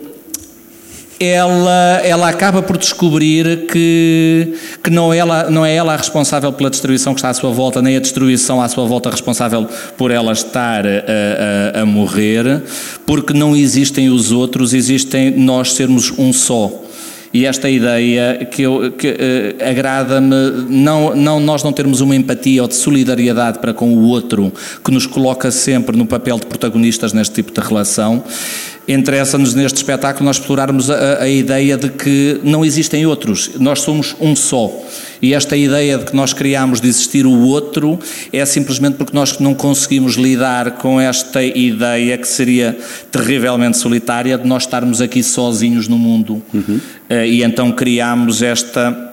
ela, 1.18 2.00
ela 2.02 2.28
acaba 2.28 2.62
por 2.62 2.76
descobrir 2.76 3.66
que, 3.66 4.54
que 4.82 4.90
não, 4.90 5.12
é 5.12 5.18
ela, 5.18 5.50
não 5.50 5.64
é 5.64 5.74
ela 5.74 5.94
a 5.94 5.96
responsável 5.96 6.52
pela 6.52 6.70
destruição 6.70 7.14
que 7.14 7.20
está 7.20 7.30
à 7.30 7.34
sua 7.34 7.50
volta, 7.50 7.80
nem 7.80 7.96
a 7.96 8.00
destruição 8.00 8.60
à 8.60 8.68
sua 8.68 8.86
volta 8.86 9.10
responsável 9.10 9.68
por 9.96 10.10
ela 10.10 10.32
estar 10.32 10.84
a, 10.86 11.78
a, 11.78 11.82
a 11.82 11.86
morrer, 11.86 12.62
porque 13.06 13.32
não 13.32 13.56
existem 13.56 14.08
os 14.08 14.32
outros, 14.32 14.74
existem 14.74 15.30
nós 15.30 15.72
sermos 15.72 16.12
um 16.18 16.32
só 16.32 16.83
e 17.34 17.44
esta 17.46 17.68
ideia 17.68 18.46
que, 18.48 18.62
que 18.96 19.08
uh, 19.08 19.68
agrada-me, 19.68 20.66
não, 20.68 21.16
não 21.16 21.40
nós 21.40 21.64
não 21.64 21.72
termos 21.72 22.00
uma 22.00 22.14
empatia 22.14 22.62
ou 22.62 22.68
de 22.68 22.76
solidariedade 22.76 23.58
para 23.58 23.74
com 23.74 23.92
o 23.92 24.04
outro, 24.04 24.52
que 24.84 24.92
nos 24.92 25.04
coloca 25.04 25.50
sempre 25.50 25.96
no 25.96 26.06
papel 26.06 26.38
de 26.38 26.46
protagonistas 26.46 27.12
neste 27.12 27.34
tipo 27.34 27.50
de 27.50 27.66
relação, 27.66 28.22
interessa-nos 28.86 29.52
neste 29.52 29.78
espetáculo 29.78 30.24
nós 30.24 30.36
explorarmos 30.36 30.88
a, 30.88 31.22
a, 31.22 31.28
ideia 31.28 31.76
de 31.76 31.88
que 31.88 32.40
não 32.44 32.64
existem 32.64 33.04
outros, 33.04 33.50
nós 33.58 33.80
somos 33.80 34.14
um 34.20 34.36
só. 34.36 34.70
E 35.24 35.32
esta 35.32 35.56
ideia 35.56 35.96
de 35.96 36.04
que 36.04 36.14
nós 36.14 36.34
criamos 36.34 36.82
de 36.82 36.88
existir 36.88 37.24
o 37.24 37.40
outro 37.46 37.98
é 38.30 38.44
simplesmente 38.44 38.96
porque 38.96 39.16
nós 39.16 39.38
não 39.38 39.54
conseguimos 39.54 40.16
lidar 40.16 40.72
com 40.72 41.00
esta 41.00 41.42
ideia 41.42 42.18
que 42.18 42.28
seria 42.28 42.76
terrivelmente 43.10 43.78
solitária 43.78 44.36
de 44.36 44.46
nós 44.46 44.64
estarmos 44.64 45.00
aqui 45.00 45.22
sozinhos 45.22 45.88
no 45.88 45.96
mundo. 45.96 46.42
Uhum. 46.52 46.78
E 47.26 47.42
então 47.42 47.72
criamos 47.72 48.42
esta 48.42 49.12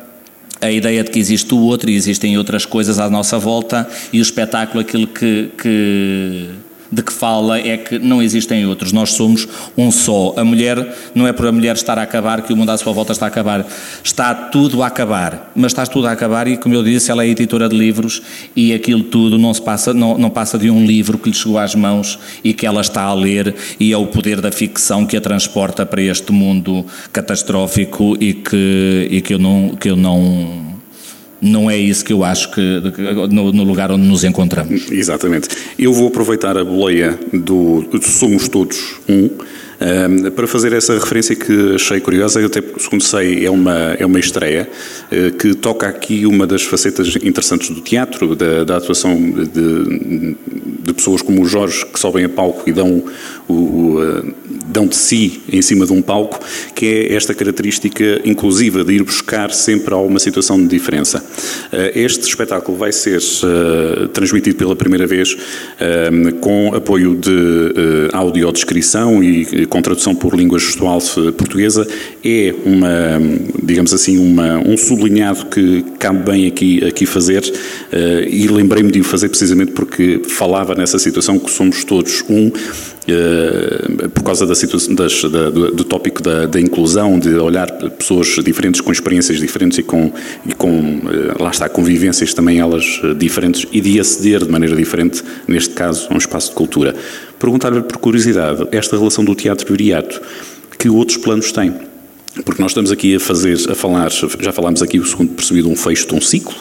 a 0.60 0.70
ideia 0.70 1.02
de 1.02 1.10
que 1.10 1.18
existe 1.18 1.54
o 1.56 1.60
outro 1.60 1.90
e 1.90 1.96
existem 1.96 2.38
outras 2.38 2.66
coisas 2.66 3.00
à 3.00 3.10
nossa 3.10 3.40
volta 3.40 3.88
e 4.12 4.20
o 4.20 4.22
espetáculo 4.22 4.82
aquilo 4.82 5.08
que, 5.08 5.50
que 5.58 6.50
de 6.92 7.02
que 7.02 7.14
fala 7.14 7.58
é 7.60 7.78
que 7.78 7.98
não 7.98 8.22
existem 8.22 8.66
outros, 8.66 8.92
nós 8.92 9.14
somos 9.14 9.48
um 9.78 9.90
só. 9.92 10.34
A 10.36 10.44
mulher, 10.44 10.94
não 11.16 11.26
é 11.26 11.32
por 11.32 11.48
a 11.48 11.52
mulher 11.52 11.76
estar 11.76 11.98
a 11.98 12.02
acabar 12.02 12.42
que 12.42 12.52
o 12.52 12.58
mundo 12.58 12.70
à 12.70 12.78
sua 12.78 12.92
volta 12.92 13.14
está 13.14 13.26
a 13.26 13.30
acabar, 13.30 13.66
está 14.04 14.34
tudo 14.34 14.84
a 14.84 14.88
acabar, 14.88 15.52
mas 15.56 15.72
está 15.72 15.86
tudo 15.86 16.08
a 16.08 16.12
acabar 16.12 16.48
e, 16.48 16.58
como 16.58 16.76
eu 16.76 16.84
disse, 16.84 17.10
ela 17.10 17.24
é 17.24 17.28
editora 17.28 17.70
de 17.70 17.78
livros 17.78 18.22
e 18.56 18.74
aquilo 18.74 19.04
tudo 19.04 19.38
não, 19.38 19.54
se 19.54 19.62
passa, 19.62 19.94
não, 19.94 20.18
não 20.18 20.30
passa 20.30 20.58
de 20.58 20.70
um 20.70 20.86
livro 20.86 21.18
que 21.18 21.30
lhe 21.30 21.36
chegou 21.36 21.58
às 21.58 21.76
mãos 21.76 22.20
e 22.44 22.54
que 22.54 22.66
ela 22.66 22.82
está 22.82 23.04
a 23.04 23.14
ler 23.14 23.56
e 23.80 23.94
é 23.94 23.98
o 23.98 24.08
poder 24.08 24.42
da 24.42 24.52
ficção 24.52 25.06
que 25.06 25.16
a 25.16 25.22
transporta 25.22 25.86
para 25.86 26.02
este 26.02 26.32
mundo 26.32 26.86
catastrófico 27.14 28.18
e 28.20 28.34
que, 28.34 29.08
e 29.10 29.22
que 29.22 29.34
eu 29.34 29.40
não... 29.40 29.70
Que 29.70 29.90
eu 29.90 29.96
não 29.96 30.71
não 31.42 31.70
é 31.70 31.78
isso 31.78 32.06
que 32.06 32.14
eu 32.14 32.24
acho 32.24 32.52
que 32.52 32.62
no, 33.32 33.52
no, 33.52 33.64
lugar 33.64 33.92
onde 33.92 34.08
nos 34.08 34.24
encontramos. 34.24 34.92
Exatamente. 34.92 35.50
Eu 35.78 35.92
vou 35.92 36.08
aproveitar 36.08 36.58
a 36.58 36.64
boleia 36.64 37.20
do 37.34 37.84
Somos 38.02 38.48
Todos 38.48 39.00
Um 39.10 39.30
para 40.36 40.46
fazer 40.46 40.74
essa 40.74 40.94
referência 40.94 41.36
que 41.36 41.76
achei 41.76 42.00
curiosa, 42.00 42.40
eu 42.40 42.46
até 42.46 42.62
segundo 42.78 43.04
sei 43.04 43.46
é 43.46 43.50
uma, 43.50 43.96
é 43.98 44.06
uma 44.06 44.20
estreia 44.20 44.70
uh, 45.12 45.32
que 45.38 45.56
toca 45.56 45.88
aqui 45.88 46.26
uma 46.28 46.46
das 46.46 46.62
facetas 46.62 47.16
interessantes 47.24 47.72
do 47.72 47.82
teatro, 47.82 48.36
da, 48.36 48.64
da 48.64 48.78
atuação 48.78 49.16
de, 49.16 50.36
de, 50.84 50.94
pessoas 50.94 51.22
como 51.22 51.42
o 51.42 51.46
Jorge 51.46 51.86
que 51.86 52.00
sobem 52.00 52.26
a 52.26 52.30
palco 52.30 52.70
e 52.70 52.74
dão, 52.74 53.04
o, 53.48 53.54
o, 53.54 54.00
uh, 54.00 54.34
dão 54.68 54.86
de 54.86 54.96
si 54.96 55.42
em 55.52 55.62
cima 55.64 55.86
de 55.88 55.94
um 55.94 56.02
palco, 56.02 56.40
que 56.76 56.86
é 56.86 57.16
esta 57.16 57.34
característica 57.34 58.22
inclusiva 58.24 58.84
de 58.84 58.94
ir 58.94 59.04
buscar 59.04 59.52
sempre 59.52 59.94
a 59.96 59.98
uma 59.98 60.20
situação 60.20 60.62
de 60.62 60.68
diferença. 60.68 61.24
Uh, 61.74 61.98
este 61.98 62.28
espetáculo 62.28 62.78
vai 62.78 62.92
ser 62.92 63.20
transmitido 64.14 64.58
pela 64.58 64.76
primeira 64.76 65.08
vez 65.08 65.36
com 66.40 66.74
apoio 66.76 67.16
de 67.16 68.10
audiodescrição 68.14 69.24
e 69.24 69.66
com 69.72 69.82
tradução 69.82 70.14
por 70.14 70.36
língua 70.36 70.60
gestual 70.60 71.00
portuguesa, 71.38 71.88
é 72.24 72.54
uma, 72.66 73.22
digamos 73.64 73.94
assim, 73.94 74.18
uma, 74.18 74.58
um 74.58 74.76
sublinhado 74.76 75.46
que 75.46 75.82
cabe 75.98 76.30
bem 76.30 76.46
aqui, 76.46 76.86
aqui 76.86 77.06
fazer 77.06 77.42
uh, 77.42 78.28
e 78.30 78.50
lembrei-me 78.50 78.92
de 78.92 79.00
o 79.00 79.04
fazer 79.06 79.30
precisamente 79.30 79.72
porque 79.72 80.24
falava 80.28 80.76
nessa 80.76 81.00
situação 81.00 81.40
que 81.40 81.50
somos 81.50 81.86
todos 81.86 82.22
um, 82.30 82.52
por 84.14 84.24
causa 84.24 84.46
da 84.46 84.54
situação, 84.54 84.94
das, 84.94 85.24
da, 85.24 85.50
do, 85.50 85.72
do, 85.72 85.84
tópico 85.84 86.22
da, 86.22 86.46
da, 86.46 86.60
inclusão, 86.60 87.18
de 87.18 87.34
olhar 87.36 87.72
pessoas 87.98 88.28
diferentes, 88.44 88.80
com 88.80 88.92
experiências 88.92 89.40
diferentes 89.40 89.80
e 89.80 89.84
com, 89.84 90.12
e 90.46 90.54
com 90.54 90.70
uh, 90.70 91.42
lá 91.42 91.50
está, 91.50 91.68
convivências 91.68 92.34
também 92.34 92.60
elas 92.60 93.02
diferentes 93.18 93.66
e 93.72 93.82
de 93.82 94.00
aceder 94.00 94.46
de 94.46 94.52
maneira 94.52 94.76
diferente, 94.76 95.24
neste 95.48 95.74
caso, 95.74 96.08
a 96.10 96.14
um 96.14 96.18
espaço 96.18 96.50
de 96.50 96.56
cultura 96.56 96.96
perguntar-lhe 97.42 97.82
por 97.82 97.98
curiosidade 97.98 98.68
esta 98.72 98.96
relação 98.96 99.26
do 99.26 99.34
teatro 99.34 99.68
viriato, 99.68 100.22
que 100.78 100.88
outros 100.88 101.18
planos 101.18 101.52
tem? 101.52 101.74
Porque 102.46 102.62
nós 102.62 102.72
estamos 102.72 102.92
aqui 102.92 103.16
a 103.16 103.20
fazer, 103.20 103.58
a 103.70 103.76
falar, 103.76 104.10
já 104.10 104.52
falámos 104.52 104.82
aqui, 104.82 105.00
o 105.00 105.06
segundo 105.06 105.34
percebido, 105.34 105.68
um 105.68 105.76
fecho 105.76 106.08
de 106.08 106.16
um 106.16 106.22
ciclo, 106.22 106.56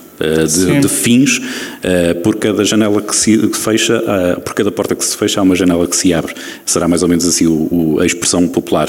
de, 0.47 0.81
de, 0.81 0.89
fins, 0.89 1.39
uh, 1.39 2.21
por 2.23 2.37
cada 2.37 2.65
janela 2.65 3.01
que 3.01 3.15
se 3.15 3.39
fecha, 3.55 3.99
uh, 3.99 4.41
por 4.41 4.55
cada 4.55 4.71
porta 4.71 4.95
que 4.95 5.05
se 5.05 5.17
fecha, 5.17 5.41
há 5.41 5.43
uma 5.43 5.57
janela 5.57 5.87
que 5.87 5.97
se 5.97 6.13
abre. 6.13 6.35
Será 6.65 6.87
mais 6.87 7.03
ou 7.03 7.09
menos 7.09 7.27
assim 7.27 7.47
o, 7.47 7.69
o, 7.71 8.01
a 8.01 8.07
expressão 8.07 8.47
popular. 8.49 8.89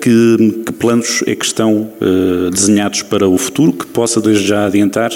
Que, 0.00 0.62
que, 0.64 0.72
planos 0.72 1.22
é 1.26 1.34
que 1.34 1.44
estão 1.44 1.90
desenhados 2.52 3.02
para 3.02 3.28
o 3.28 3.36
futuro, 3.38 3.72
que 3.72 3.86
possa 3.86 4.20
desde 4.20 4.46
já 4.46 4.66
adiantar 4.66 5.10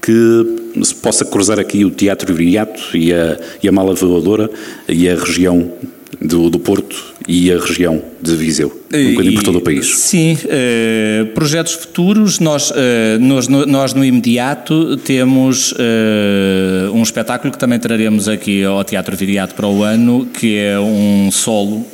que 0.00 0.82
se 0.82 0.94
possa 0.94 1.24
cruzar 1.24 1.58
aqui 1.58 1.84
o 1.84 1.90
Teatro 1.90 2.32
Viriato 2.32 2.96
e 2.96 3.12
a, 3.12 3.38
e 3.62 3.68
a 3.68 3.72
Mala 3.72 3.94
Voadora 3.94 4.50
e 4.88 5.08
a 5.08 5.14
região 5.14 5.70
do, 6.20 6.50
do, 6.50 6.58
Porto 6.58 7.14
e 7.28 7.52
a 7.52 7.58
região 7.58 8.02
de 8.20 8.34
Viseu, 8.34 8.68
um 8.92 9.10
bocadinho 9.10 9.34
por 9.34 9.42
todo 9.42 9.58
o 9.58 9.60
país. 9.60 9.86
Sim, 9.98 10.34
uh, 10.34 11.26
projetos 11.34 11.74
futuros, 11.74 12.40
nós, 12.40 12.70
uh, 12.70 12.74
nós, 13.20 13.46
nós, 13.48 13.94
no 13.94 14.04
imediato 14.04 14.96
temos 14.98 15.72
uh, 15.72 16.92
um 16.92 17.02
espetáculo 17.02 17.52
que 17.52 17.58
também 17.58 17.78
traremos 17.78 18.28
aqui 18.28 18.64
ao 18.64 18.82
Teatro 18.82 19.16
Viriato 19.16 19.54
para 19.54 19.66
o 19.66 19.82
ano, 19.82 20.26
que 20.26 20.56
é 20.56 20.78
um 20.78 21.30
solo, 21.30 21.86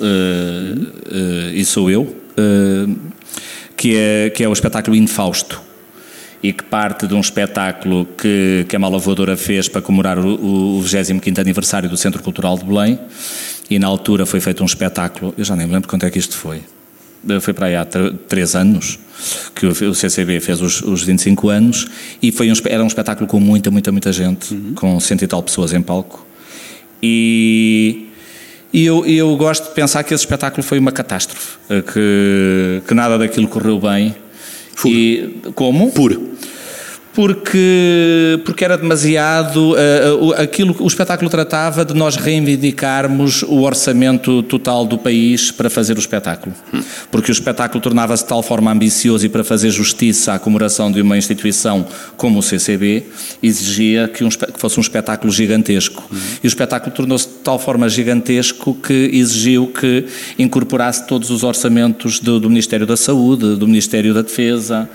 e 1.53 1.65
sou 1.65 1.91
eu, 1.91 2.15
que, 3.77 3.97
é, 3.97 4.31
que 4.31 4.43
é 4.43 4.49
o 4.49 4.53
espetáculo 4.53 4.97
Infausto 4.97 5.61
e 6.43 6.53
que 6.53 6.63
parte 6.63 7.07
de 7.07 7.15
um 7.15 7.21
espetáculo 7.21 8.07
que, 8.17 8.67
que 8.69 8.77
a 8.77 8.79
Mala 8.79 8.99
Voadora 8.99 9.37
fez 9.37 9.69
para 9.69 9.83
comemorar 9.83 10.19
o, 10.19 10.79
o 10.79 10.83
25 10.83 11.41
aniversário 11.41 11.89
do 11.89 11.97
Centro 11.97 12.23
Cultural 12.23 12.59
de 12.59 12.65
Belém 12.65 12.99
e 13.69 13.79
na 13.79 13.87
altura 13.87 14.25
foi 14.27 14.41
feito 14.41 14.63
um 14.63 14.67
espetáculo, 14.67 15.35
eu 15.37 15.45
já 15.45 15.57
nem 15.57 15.67
me 15.67 15.73
lembro 15.73 15.89
quanto 15.89 16.07
é 16.07 16.11
que 16.11 16.19
isto 16.19 16.37
foi, 16.37 16.63
foi 17.41 17.53
para 17.53 17.67
aí 17.67 17.77
há 17.77 17.85
três 18.29 18.55
anos 18.55 18.99
que 19.55 19.67
o 19.67 19.95
CCB 19.95 20.41
fez 20.41 20.61
os, 20.61 20.83
os 20.83 21.03
25 21.03 21.49
anos 21.49 21.87
e 22.23 22.31
foi 22.31 22.51
um, 22.51 22.55
era 22.67 22.85
um 22.85 22.87
espetáculo 22.87 23.27
com 23.27 23.41
muita, 23.41 23.71
muita, 23.71 23.91
muita 23.91 24.13
gente, 24.13 24.55
uhum. 24.55 24.75
com 24.75 25.01
cento 25.01 25.23
e 25.23 25.27
tal 25.27 25.43
pessoas 25.43 25.73
em 25.73 25.81
palco 25.81 26.27
e, 27.03 28.09
e 28.73 28.85
eu, 28.85 29.05
eu 29.07 29.37
gosto 29.37 29.69
de 29.69 29.75
pensar 29.75 30.03
que 30.03 30.15
esse 30.15 30.23
espetáculo 30.23 30.63
foi 30.63 30.79
uma 30.79 30.93
catástrofe, 30.93 31.57
que, 31.93 32.83
que 32.87 32.95
nada 32.95 33.19
daquilo 33.19 33.49
correu 33.49 33.79
bem. 33.79 34.15
E, 34.85 35.41
como? 35.55 35.91
Puro 35.93 36.37
porque, 37.17 38.39
porque 38.45 38.63
era 38.63 38.77
demasiado. 38.77 39.73
Uh, 39.73 40.35
aquilo, 40.35 40.77
o 40.79 40.87
espetáculo 40.87 41.31
tratava 41.31 41.83
de 41.83 41.95
nós 41.95 42.15
reivindicarmos 42.17 43.43
o 43.43 43.63
orçamento 43.63 44.43
total 44.43 44.85
do 44.85 44.99
país 44.99 45.51
para 45.51 45.71
fazer 45.71 45.97
o 45.97 45.99
espetáculo. 45.99 46.55
Porque 47.11 47.31
o 47.31 47.33
espetáculo 47.33 47.81
tornava-se 47.81 48.23
de 48.23 48.29
tal 48.29 48.43
forma 48.43 48.71
ambicioso 48.71 49.25
e 49.25 49.31
para 49.31 49.43
fazer 49.43 49.71
justiça 49.71 50.35
à 50.35 50.39
comemoração 50.39 50.93
de 50.93 51.01
uma 51.01 51.17
instituição 51.17 51.87
como 52.19 52.41
o 52.41 52.43
CCB, 52.43 53.05
exigia 53.43 54.09
que, 54.09 54.23
um, 54.23 54.29
que 54.29 54.61
fosse 54.61 54.79
um 54.79 54.83
espetáculo 54.83 55.33
gigantesco. 55.33 56.07
Uhum. 56.13 56.19
E 56.45 56.47
o 56.47 56.49
espetáculo 56.49 56.95
tornou-se 56.95 57.29
de 57.29 57.35
tal 57.37 57.59
forma 57.59 57.89
gigantesco 57.89 58.75
que 58.75 58.93
exigiu 59.15 59.69
que 59.69 60.05
incorporasse 60.39 61.07
todos 61.07 61.31
os 61.31 61.43
orçamentos 61.43 62.21
do, 62.21 62.39
do 62.39 62.51
Ministério 62.51 62.87
da 62.87 62.97
Saúde, 62.97 63.57
do 63.57 63.67
Ministério 63.67 64.13
da 64.13 64.21
Defesa. 64.21 64.87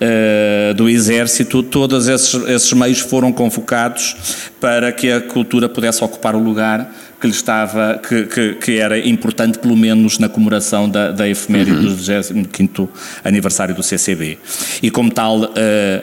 Uh, 0.00 0.74
do 0.74 0.88
Exército, 0.88 1.60
todos 1.60 2.06
esses, 2.06 2.32
esses 2.46 2.72
meios 2.72 3.00
foram 3.00 3.32
convocados 3.32 4.16
para 4.60 4.92
que 4.92 5.10
a 5.10 5.20
cultura 5.20 5.68
pudesse 5.68 6.04
ocupar 6.04 6.36
o 6.36 6.38
lugar 6.38 6.94
que 7.20 7.26
lhe 7.26 7.32
estava, 7.32 7.98
que, 7.98 8.24
que, 8.26 8.54
que, 8.54 8.78
era 8.78 8.96
importante, 8.96 9.58
pelo 9.58 9.76
menos 9.76 10.20
na 10.20 10.28
comemoração 10.28 10.88
da, 10.88 11.10
da 11.10 11.28
efeméride 11.28 11.72
uhum. 11.72 11.82
do 11.82 11.96
25 11.96 12.88
aniversário 13.24 13.74
do 13.74 13.82
CCB. 13.82 14.38
E 14.80 14.88
como 14.88 15.10
tal, 15.10 15.40
uh, 15.40 15.48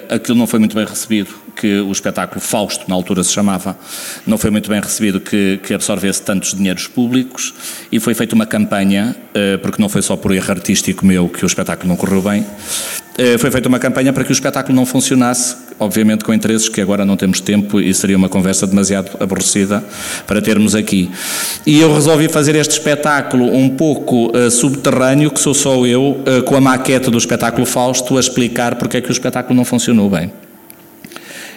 aquilo 0.10 0.38
não 0.38 0.46
foi 0.46 0.60
muito 0.60 0.76
bem 0.76 0.86
recebido, 0.86 1.30
que 1.56 1.80
o 1.80 1.92
espetáculo 1.92 2.42
Fausto, 2.42 2.86
na 2.88 2.96
altura 2.96 3.24
se 3.24 3.32
chamava, 3.32 3.78
não 4.28 4.38
foi 4.38 4.52
muito 4.52 4.70
bem 4.70 4.80
recebido 4.80 5.20
que, 5.20 5.60
que 5.64 5.74
absorvesse 5.74 6.22
tantos 6.22 6.54
dinheiros 6.54 6.88
públicos 6.88 7.54
e 7.92 8.00
foi 8.00 8.14
feita 8.14 8.36
uma 8.36 8.46
campanha, 8.46 9.16
uh, 9.30 9.58
porque 9.60 9.82
não 9.82 9.88
foi 9.88 10.02
só 10.02 10.16
por 10.16 10.34
erro 10.34 10.52
artístico 10.52 11.06
meu 11.06 11.30
que 11.30 11.46
o 11.46 11.48
espetáculo 11.48 11.88
não 11.88 11.96
correu 11.96 12.22
bem, 12.22 12.42
uh, 12.42 13.40
foi 13.40 13.50
feita 13.50 13.70
uma 13.70 13.80
campanha 13.80 14.12
para 14.12 14.24
que 14.24 14.32
o 14.32 14.34
espetáculo 14.34 14.76
não 14.76 14.86
funcionasse 14.86 15.66
obviamente 15.78 16.24
com 16.24 16.34
interesses 16.34 16.70
que 16.70 16.80
agora 16.80 17.04
não 17.04 17.18
temos 17.18 17.42
tempo 17.42 17.82
e 17.82 17.94
seria 17.94 18.16
uma 18.16 18.30
conversa 18.30 18.66
demasiado 18.66 19.12
aborrecida 19.20 19.84
para 20.26 20.42
termos 20.42 20.74
aqui. 20.74 21.12
E 21.66 21.82
eu 21.82 21.94
resolvi 21.94 22.30
fazer 22.30 22.56
este 22.56 22.72
espetáculo 22.72 23.54
um 23.54 23.68
pouco 23.68 24.28
uh, 24.28 24.50
subterrâneo, 24.50 25.30
que 25.30 25.40
sou 25.40 25.54
só 25.54 25.86
eu, 25.86 26.24
com 26.46 26.56
a 26.56 26.62
maquete 26.62 27.12
do 27.12 27.18
espetáculo 27.18 27.66
Fausto, 27.66 28.16
a 28.16 28.22
explicar 28.22 28.76
porque 28.76 28.98
é 28.98 29.02
que 29.02 29.10
o 29.10 29.12
espetáculo 29.12 29.54
não 29.54 29.66
funcionou 29.66 30.10
bem. 30.10 30.32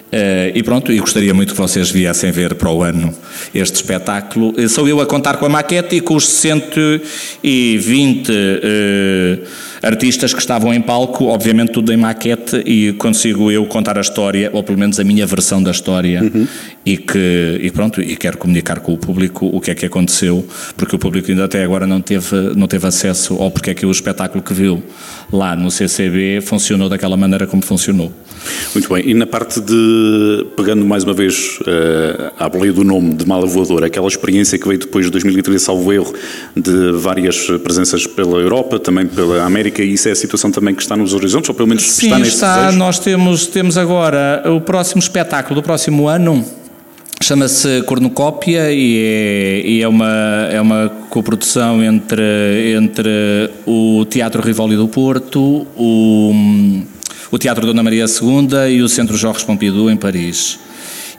Uh, 0.08 0.48
e 0.54 0.62
pronto, 0.62 0.90
e 0.90 0.98
gostaria 0.98 1.34
muito 1.34 1.52
que 1.52 1.60
vocês 1.60 1.90
viessem 1.90 2.32
ver 2.32 2.54
para 2.54 2.70
o 2.70 2.82
ano 2.82 3.14
este 3.54 3.76
espetáculo. 3.76 4.54
Sou 4.68 4.88
eu 4.88 5.00
a 5.00 5.06
contar 5.06 5.36
com 5.36 5.44
a 5.44 5.50
maquete 5.50 5.96
e 5.96 6.00
com 6.00 6.14
os 6.14 6.26
120 6.26 8.30
uh, 8.30 8.34
artistas 9.82 10.32
que 10.32 10.40
estavam 10.40 10.72
em 10.72 10.80
palco, 10.80 11.26
obviamente 11.26 11.72
tudo 11.72 11.92
em 11.92 11.96
maquete, 11.96 12.56
e 12.64 12.92
consigo 12.94 13.50
eu 13.50 13.64
contar 13.66 13.98
a 13.98 14.00
história, 14.00 14.50
ou 14.52 14.62
pelo 14.62 14.78
menos 14.78 14.98
a 14.98 15.04
minha 15.04 15.26
versão 15.26 15.62
da 15.62 15.70
história, 15.70 16.22
uhum. 16.22 16.46
e 16.84 16.96
que 16.96 17.58
e 17.62 17.70
pronto, 17.70 18.00
e 18.00 18.16
quero 18.16 18.38
comunicar 18.38 18.80
com 18.80 18.92
o 18.92 18.98
público 18.98 19.46
o 19.46 19.60
que 19.60 19.70
é 19.70 19.74
que 19.74 19.86
aconteceu, 19.86 20.46
porque 20.76 20.96
o 20.96 20.98
público 20.98 21.30
ainda 21.30 21.44
até 21.44 21.62
agora 21.62 21.86
não 21.86 22.00
teve, 22.00 22.36
não 22.56 22.66
teve 22.66 22.86
acesso, 22.86 23.34
ou 23.34 23.50
porque 23.50 23.70
é 23.70 23.74
que 23.74 23.86
o 23.86 23.90
espetáculo 23.90 24.42
que 24.42 24.54
viu 24.54 24.82
lá 25.32 25.54
no 25.54 25.70
CCB 25.70 26.40
funcionou 26.40 26.88
daquela 26.88 27.16
maneira 27.16 27.46
como 27.46 27.62
funcionou. 27.62 28.12
Muito 28.74 28.92
bem, 28.92 29.08
e 29.08 29.14
na 29.14 29.26
parte 29.26 29.60
de, 29.60 30.46
pegando 30.56 30.84
mais 30.84 31.04
uma 31.04 31.12
vez 31.12 31.58
uh, 31.60 32.32
à 32.38 32.48
boleia 32.48 32.72
do 32.72 32.84
nome 32.84 33.14
de 33.14 33.26
Mala 33.26 33.46
Voadora, 33.46 33.86
aquela 33.86 34.06
experiência 34.06 34.58
que 34.58 34.66
veio 34.66 34.78
depois 34.78 35.06
de 35.06 35.12
2013, 35.12 35.64
salvo 35.64 35.92
erro, 35.92 36.14
de 36.56 36.92
várias 36.92 37.46
presenças 37.62 38.06
pela 38.06 38.38
Europa, 38.38 38.78
também 38.78 39.06
pela 39.06 39.44
América, 39.44 39.67
América 39.68 39.82
e 39.82 39.92
isso 39.92 40.08
é 40.08 40.12
a 40.12 40.16
situação 40.16 40.50
também 40.50 40.74
que 40.74 40.82
está 40.82 40.96
nos 40.96 41.14
horizontes, 41.14 41.48
ou 41.48 41.54
pelo 41.54 41.68
menos 41.68 41.84
Sim, 41.84 42.06
está 42.06 42.18
nesse 42.18 42.30
está. 42.32 42.56
Desejo? 42.62 42.78
Nós 42.78 42.98
temos, 42.98 43.46
temos 43.46 43.78
agora 43.78 44.42
o 44.46 44.60
próximo 44.60 45.00
espetáculo 45.00 45.60
do 45.60 45.62
próximo 45.62 46.08
ano. 46.08 46.44
Chama-se 47.20 47.82
Cornucópia 47.82 48.72
e 48.72 48.96
é, 48.96 49.62
e 49.64 49.82
é, 49.82 49.88
uma, 49.88 50.48
é 50.50 50.60
uma 50.60 50.88
coprodução 51.10 51.82
entre, 51.82 52.74
entre 52.76 53.50
o 53.66 54.06
Teatro 54.08 54.40
Rivoli 54.40 54.76
do 54.76 54.86
Porto, 54.86 55.66
o, 55.76 56.32
o 57.30 57.38
Teatro 57.38 57.66
Dona 57.66 57.82
Maria 57.82 58.04
II 58.04 58.72
e 58.72 58.82
o 58.82 58.88
Centro 58.88 59.16
Jorge 59.16 59.44
Pompidou, 59.44 59.90
em 59.90 59.96
Paris. 59.96 60.60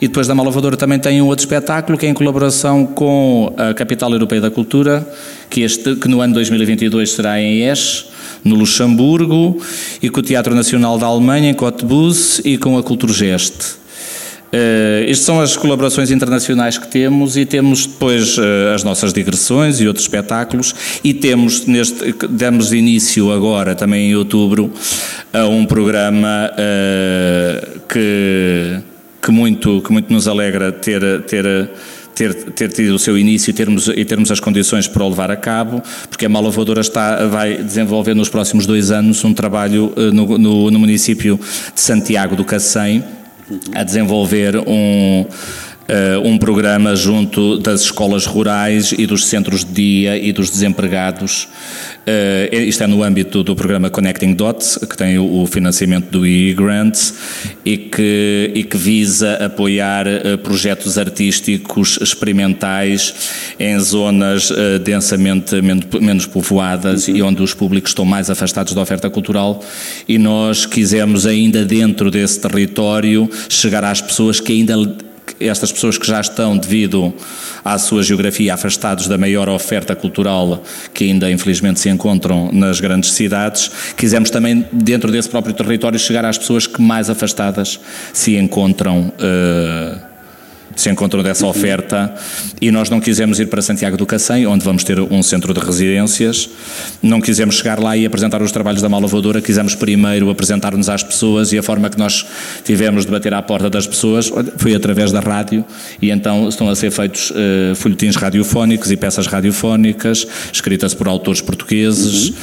E 0.01 0.07
depois 0.07 0.27
da 0.27 0.33
Malavadora 0.33 0.77
também 0.77 0.97
tem 0.97 1.21
um 1.21 1.27
outro 1.27 1.43
espetáculo 1.43 1.97
que 1.97 2.05
é 2.05 2.09
em 2.09 2.13
colaboração 2.13 2.85
com 2.85 3.53
a 3.57 3.73
Capital 3.73 4.11
Europeia 4.11 4.41
da 4.41 4.49
Cultura, 4.49 5.07
que, 5.49 5.61
este, 5.61 5.95
que 5.95 6.07
no 6.07 6.21
ano 6.21 6.33
2022 6.35 7.11
será 7.11 7.39
em 7.39 7.67
Esch, 7.69 8.05
no 8.43 8.55
Luxemburgo, 8.55 9.61
e 10.01 10.09
com 10.09 10.19
o 10.21 10.23
Teatro 10.23 10.55
Nacional 10.55 10.97
da 10.97 11.05
Alemanha, 11.05 11.49
em 11.49 11.53
Cottbus, 11.53 12.39
e 12.45 12.57
com 12.57 12.77
a 12.77 12.83
Culturgest. 12.83 13.79
Uh, 14.49 15.03
estas 15.03 15.25
são 15.25 15.39
as 15.39 15.55
colaborações 15.55 16.09
internacionais 16.09 16.75
que 16.75 16.87
temos 16.87 17.37
e 17.37 17.45
temos 17.45 17.85
depois 17.85 18.35
uh, 18.35 18.73
as 18.73 18.83
nossas 18.83 19.13
digressões 19.13 19.79
e 19.79 19.87
outros 19.87 20.05
espetáculos 20.05 20.73
e 21.03 21.13
temos 21.13 21.67
neste 21.67 22.15
demos 22.27 22.73
início 22.73 23.31
agora 23.31 23.75
também 23.75 24.09
em 24.09 24.15
outubro 24.15 24.73
a 25.31 25.45
um 25.45 25.67
programa 25.67 26.49
uh, 26.51 27.79
que 27.87 28.81
que 29.21 29.31
muito 29.31 29.81
que 29.81 29.91
muito 29.91 30.11
nos 30.11 30.27
alegra 30.27 30.71
ter 30.71 31.21
ter 31.23 31.69
ter, 32.19 32.33
ter 32.33 32.69
tido 32.69 32.95
o 32.95 32.99
seu 32.99 33.17
início 33.17 33.49
e 33.49 33.53
termos, 33.53 33.87
e 33.87 34.03
termos 34.03 34.29
as 34.29 34.41
condições 34.41 34.89
para 34.89 35.01
o 35.05 35.07
levar 35.07 35.31
a 35.31 35.37
cabo, 35.37 35.81
porque 36.09 36.25
a 36.25 36.29
Malavadora 36.29 36.81
está, 36.81 37.25
vai 37.27 37.63
desenvolver 37.63 38.13
nos 38.13 38.27
próximos 38.27 38.65
dois 38.65 38.91
anos 38.91 39.23
um 39.23 39.33
trabalho 39.33 39.93
eh, 39.95 40.11
no, 40.11 40.37
no, 40.37 40.69
no 40.69 40.79
município 40.79 41.39
de 41.73 41.79
Santiago 41.79 42.35
do 42.35 42.43
Cacém, 42.43 43.05
a 43.73 43.83
desenvolver 43.83 44.57
um 44.67 45.25
uh, 45.89 46.27
um 46.27 46.37
programa 46.37 46.95
junto 46.95 47.57
das 47.57 47.81
escolas 47.81 48.25
rurais 48.25 48.93
e 48.95 49.05
dos 49.05 49.25
centros 49.25 49.65
de 49.65 49.73
dia 49.73 50.17
e 50.17 50.31
dos 50.31 50.49
desempregados. 50.49 51.47
Uh, 52.07 52.55
isto 52.55 52.83
é 52.83 52.87
no 52.87 53.03
âmbito 53.03 53.43
do 53.43 53.55
programa 53.55 53.89
Connecting 53.89 54.33
Dots, 54.33 54.79
que 54.89 54.97
tem 54.97 55.19
o, 55.19 55.41
o 55.41 55.45
financiamento 55.45 56.09
do 56.09 56.25
e-Grants 56.25 57.13
e 57.63 57.77
que, 57.77 58.51
e 58.55 58.63
que 58.63 58.77
visa 58.77 59.33
apoiar 59.35 60.07
uh, 60.07 60.37
projetos 60.39 60.97
artísticos 60.97 61.99
experimentais 62.01 63.13
em 63.59 63.79
zonas 63.79 64.49
uh, 64.49 64.79
densamente 64.83 65.61
menos, 65.61 65.85
menos 66.01 66.25
povoadas 66.25 67.07
uhum. 67.07 67.15
e 67.15 67.21
onde 67.21 67.43
os 67.43 67.53
públicos 67.53 67.91
estão 67.91 68.05
mais 68.05 68.29
afastados 68.29 68.73
da 68.73 68.81
oferta 68.81 69.09
cultural 69.09 69.63
e 70.07 70.17
nós 70.17 70.65
quisemos 70.65 71.27
ainda 71.27 71.63
dentro 71.63 72.09
desse 72.09 72.39
território 72.39 73.29
chegar 73.47 73.83
às 73.83 74.01
pessoas 74.01 74.39
que 74.39 74.53
ainda 74.53 74.73
estas 75.39 75.71
pessoas 75.71 75.97
que 75.97 76.05
já 76.05 76.19
estão, 76.19 76.57
devido 76.57 77.13
à 77.63 77.77
sua 77.77 78.03
geografia, 78.03 78.53
afastados 78.53 79.07
da 79.07 79.17
maior 79.17 79.47
oferta 79.49 79.95
cultural 79.95 80.63
que 80.93 81.05
ainda 81.05 81.29
infelizmente 81.31 81.79
se 81.79 81.89
encontram 81.89 82.49
nas 82.51 82.79
grandes 82.79 83.11
cidades, 83.13 83.71
quisemos 83.95 84.29
também, 84.29 84.65
dentro 84.71 85.11
desse 85.11 85.29
próprio 85.29 85.53
território, 85.53 85.99
chegar 85.99 86.25
às 86.25 86.37
pessoas 86.37 86.67
que 86.67 86.81
mais 86.81 87.09
afastadas 87.09 87.79
se 88.13 88.35
encontram. 88.35 89.11
Uh, 89.19 90.08
se 90.79 90.89
encontram 90.89 91.21
dessa 91.21 91.45
oferta 91.45 92.13
e 92.61 92.71
nós 92.71 92.89
não 92.89 92.99
quisemos 92.99 93.39
ir 93.39 93.47
para 93.47 93.61
Santiago 93.61 93.97
do 93.97 94.05
Cacém, 94.05 94.45
onde 94.47 94.63
vamos 94.63 94.83
ter 94.83 94.99
um 94.99 95.21
centro 95.21 95.53
de 95.53 95.59
residências, 95.59 96.49
não 97.01 97.19
quisemos 97.19 97.55
chegar 97.55 97.79
lá 97.79 97.95
e 97.97 98.05
apresentar 98.05 98.41
os 98.41 98.51
trabalhos 98.51 98.81
da 98.81 98.89
Malavadora, 98.89 99.41
quisemos 99.41 99.75
primeiro 99.75 100.29
apresentar-nos 100.29 100.89
às 100.89 101.03
pessoas 101.03 101.51
e 101.51 101.57
a 101.57 101.63
forma 101.63 101.89
que 101.89 101.97
nós 101.97 102.25
tivemos 102.63 103.05
de 103.05 103.11
bater 103.11 103.33
à 103.33 103.41
porta 103.41 103.69
das 103.69 103.87
pessoas 103.87 104.31
foi 104.57 104.75
através 104.75 105.11
da 105.11 105.19
rádio 105.19 105.65
e 106.01 106.11
então 106.11 106.47
estão 106.47 106.69
a 106.69 106.75
ser 106.75 106.91
feitos 106.91 107.31
uh, 107.31 107.75
folhetins 107.75 108.15
radiofónicos 108.15 108.91
e 108.91 108.97
peças 108.97 109.27
radiofónicas 109.27 110.25
escritas 110.51 110.93
por 110.93 111.07
autores 111.07 111.41
portugueses 111.41 112.29
uhum. 112.29 112.35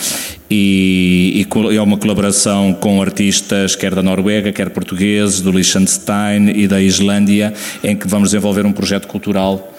e, 0.50 1.46
e, 1.72 1.76
é 1.76 1.80
uma 1.80 1.96
colaboração 1.96 2.74
com 2.74 3.00
artistas 3.00 3.74
quer 3.74 3.94
da 3.94 4.02
Noruega, 4.02 4.52
quer 4.52 4.70
portugueses, 4.70 5.40
do 5.40 5.50
Liechtenstein 5.50 6.50
e 6.54 6.66
da 6.66 6.80
Islândia, 6.80 7.52
em 7.82 7.96
que 7.96 8.06
vamos 8.06 8.25
desenvolver 8.26 8.66
um 8.66 8.72
projeto 8.72 9.08
cultural 9.08 9.72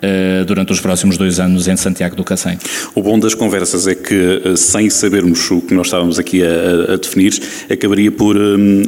uh, 0.00 0.44
durante 0.44 0.72
os 0.72 0.80
próximos 0.80 1.16
dois 1.16 1.38
anos 1.38 1.68
em 1.68 1.76
Santiago 1.76 2.16
do 2.16 2.24
Cacém. 2.24 2.58
O 2.94 3.02
bom 3.02 3.18
das 3.18 3.34
conversas 3.34 3.86
é 3.86 3.94
que, 3.94 4.42
eh, 4.44 4.56
sem 4.56 4.90
sabermos 4.90 5.50
o 5.50 5.60
que 5.60 5.74
nós 5.74 5.86
estávamos 5.86 6.18
aqui 6.18 6.42
a, 6.42 6.94
a 6.94 6.96
definir, 6.96 7.40
acabaria 7.70 8.10
por. 8.10 8.36
Um, 8.36 8.82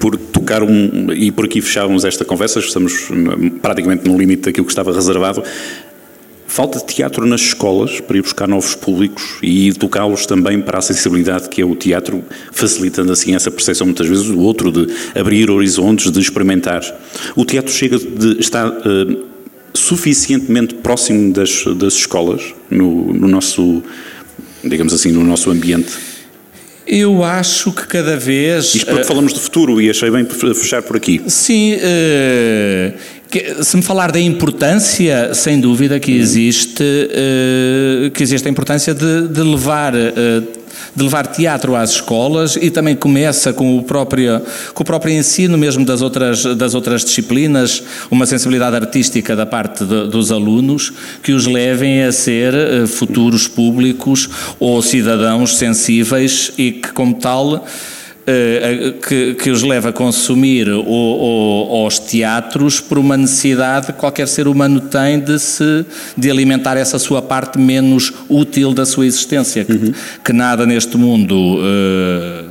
por 0.00 0.16
tocar 0.16 0.64
um, 0.64 1.12
e 1.12 1.30
por 1.30 1.44
aqui 1.44 1.60
fechávamos 1.60 2.04
esta 2.04 2.24
conversa, 2.24 2.58
estamos 2.58 3.08
praticamente 3.62 4.08
no 4.08 4.18
limite 4.18 4.42
daquilo 4.42 4.66
que 4.66 4.72
estava 4.72 4.92
reservado. 4.92 5.44
Falta 6.50 6.80
de 6.80 6.86
teatro 6.86 7.24
nas 7.26 7.42
escolas 7.42 8.00
para 8.00 8.16
ir 8.16 8.22
buscar 8.22 8.48
novos 8.48 8.74
públicos 8.74 9.38
e 9.40 9.68
educá-los 9.68 10.26
também 10.26 10.60
para 10.60 10.78
a 10.78 10.80
acessibilidade 10.80 11.48
que 11.48 11.62
é 11.62 11.64
o 11.64 11.76
teatro, 11.76 12.24
facilitando 12.50 13.12
assim 13.12 13.36
essa 13.36 13.52
percepção 13.52 13.86
muitas 13.86 14.08
vezes 14.08 14.24
do 14.24 14.40
outro, 14.40 14.72
de 14.72 14.92
abrir 15.14 15.48
horizontes, 15.48 16.10
de 16.10 16.18
experimentar. 16.18 16.82
O 17.36 17.44
teatro 17.44 17.72
chega 17.72 17.96
de, 17.96 18.40
está 18.40 18.68
uh, 18.68 19.24
suficientemente 19.72 20.74
próximo 20.74 21.32
das, 21.32 21.64
das 21.76 21.94
escolas, 21.94 22.42
no, 22.68 23.12
no 23.14 23.28
nosso, 23.28 23.80
digamos 24.64 24.92
assim, 24.92 25.12
no 25.12 25.22
nosso 25.22 25.52
ambiente? 25.52 25.92
Eu 26.84 27.22
acho 27.22 27.70
que 27.70 27.86
cada 27.86 28.16
vez. 28.16 28.74
Isto 28.74 28.86
porque 28.86 29.02
uh, 29.02 29.06
falamos 29.06 29.32
de 29.32 29.38
futuro 29.38 29.80
e 29.80 29.88
achei 29.88 30.10
bem 30.10 30.24
fechar 30.24 30.82
por 30.82 30.96
aqui. 30.96 31.22
Sim, 31.28 31.74
uh, 31.74 33.19
se 33.62 33.76
me 33.76 33.82
falar 33.82 34.10
da 34.10 34.20
importância, 34.20 35.34
sem 35.34 35.60
dúvida 35.60 36.00
que 36.00 36.12
existe, 36.12 36.82
uh, 36.82 38.10
que 38.10 38.22
existe 38.22 38.48
a 38.48 38.50
importância 38.50 38.94
de, 38.94 39.28
de 39.28 39.42
levar 39.42 39.92
de 40.94 41.02
levar 41.02 41.26
teatro 41.26 41.76
às 41.76 41.90
escolas 41.90 42.56
e 42.60 42.70
também 42.70 42.96
começa 42.96 43.52
com 43.52 43.78
o 43.78 43.82
próprio, 43.82 44.40
com 44.74 44.82
o 44.82 44.86
próprio 44.86 45.14
ensino 45.14 45.56
mesmo 45.56 45.84
das 45.84 46.02
outras, 46.02 46.42
das 46.56 46.74
outras 46.74 47.04
disciplinas, 47.04 47.82
uma 48.10 48.26
sensibilidade 48.26 48.76
artística 48.76 49.36
da 49.36 49.46
parte 49.46 49.84
de, 49.84 50.08
dos 50.08 50.32
alunos 50.32 50.92
que 51.22 51.32
os 51.32 51.46
levem 51.46 52.02
a 52.02 52.12
ser 52.12 52.54
uh, 52.54 52.86
futuros 52.86 53.46
públicos 53.46 54.28
ou 54.58 54.82
cidadãos 54.82 55.56
sensíveis 55.56 56.52
e 56.58 56.72
que, 56.72 56.92
como 56.92 57.14
tal, 57.14 57.56
eh, 57.56 57.99
que, 59.06 59.34
que, 59.34 59.50
os 59.50 59.62
leva 59.62 59.90
a 59.90 59.92
consumir 59.92 60.68
o, 60.68 60.82
o, 60.82 61.86
os 61.86 61.98
teatros 61.98 62.80
por 62.80 62.98
uma 62.98 63.16
necessidade 63.16 63.86
que 63.86 63.92
qualquer 63.94 64.28
ser 64.28 64.46
humano 64.48 64.80
tem 64.80 65.18
de 65.18 65.38
se 65.38 65.84
de 66.16 66.30
alimentar 66.30 66.76
essa 66.76 66.98
sua 66.98 67.22
parte 67.22 67.58
menos 67.58 68.12
útil 68.28 68.72
da 68.72 68.86
sua 68.86 69.06
existência, 69.06 69.64
que, 69.64 69.72
uhum. 69.72 69.92
que 70.24 70.32
nada 70.32 70.66
neste 70.66 70.96
mundo 70.96 71.58
uh, 71.58 72.49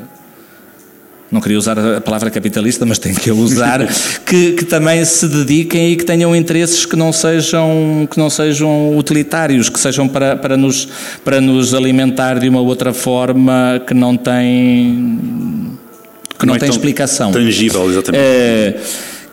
não 1.32 1.40
queria 1.40 1.58
usar 1.58 1.78
a 1.78 2.02
palavra 2.02 2.30
capitalista, 2.32 2.86
mas 2.86 2.98
tenho 2.98 3.16
que 3.16 3.30
a 3.30 3.34
usar, 3.34 3.88
que, 4.26 4.54
que, 4.54 4.66
também 4.66 5.04
se 5.06 5.28
dediquem 5.28 5.92
e 5.92 5.96
que 5.96 6.04
tenham 6.04 6.36
interesses 6.36 6.86
que 6.86 6.96
não 6.96 7.14
sejam, 7.14 8.08
que 8.10 8.18
não 8.18 8.30
sejam 8.30 8.98
utilitários, 8.98 9.70
que 9.70 9.80
sejam 9.80 10.08
para, 10.08 10.36
para, 10.36 10.58
nos, 10.58 10.88
para 11.24 11.40
nos 11.40 11.74
alimentar 11.74 12.40
de 12.40 12.50
uma 12.50 12.62
outra 12.62 12.94
forma 12.94 13.82
que 13.86 13.94
não 13.94 14.18
tem, 14.18 15.20
que 16.38 16.46
não, 16.46 16.54
não 16.54 16.56
é 16.56 16.60
tem 16.60 16.70
explicação. 16.70 17.32
Tangível, 17.32 17.90
exatamente. 17.92 18.24
É, 18.24 18.80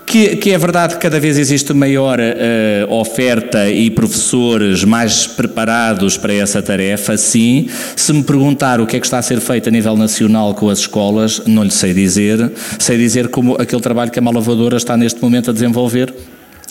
que, 0.07 0.37
que, 0.37 0.53
é 0.53 0.59
verdade 0.59 0.95
que 0.95 1.01
cada 1.01 1.19
vez 1.19 1.37
existe 1.37 1.75
maior 1.75 2.21
uh, 2.21 2.93
oferta 2.93 3.69
e 3.69 3.91
professores 3.91 4.85
mais 4.85 5.27
preparados 5.27 6.17
para 6.17 6.33
essa 6.33 6.63
tarefa, 6.63 7.17
sim. 7.17 7.69
Se 7.97 8.13
me 8.13 8.23
perguntar 8.23 8.81
o 8.81 8.87
que 8.87 8.97
é 8.97 9.01
que 9.01 9.07
está 9.07 9.19
a 9.19 9.23
ser 9.23 9.41
feito 9.41 9.69
a 9.69 9.73
nível 9.73 9.97
nacional 9.97 10.55
com 10.55 10.71
as 10.71 10.79
escolas, 10.79 11.43
não 11.45 11.65
lhe 11.65 11.73
sei 11.73 11.93
dizer. 11.93 12.53
Sei 12.79 12.97
dizer 12.97 13.29
como 13.29 13.57
aquele 13.61 13.83
trabalho 13.83 14.11
que 14.11 14.19
a 14.19 14.23
Malavadora 14.23 14.77
está 14.77 14.97
neste 14.97 15.21
momento 15.21 15.51
a 15.51 15.53
desenvolver 15.53 16.15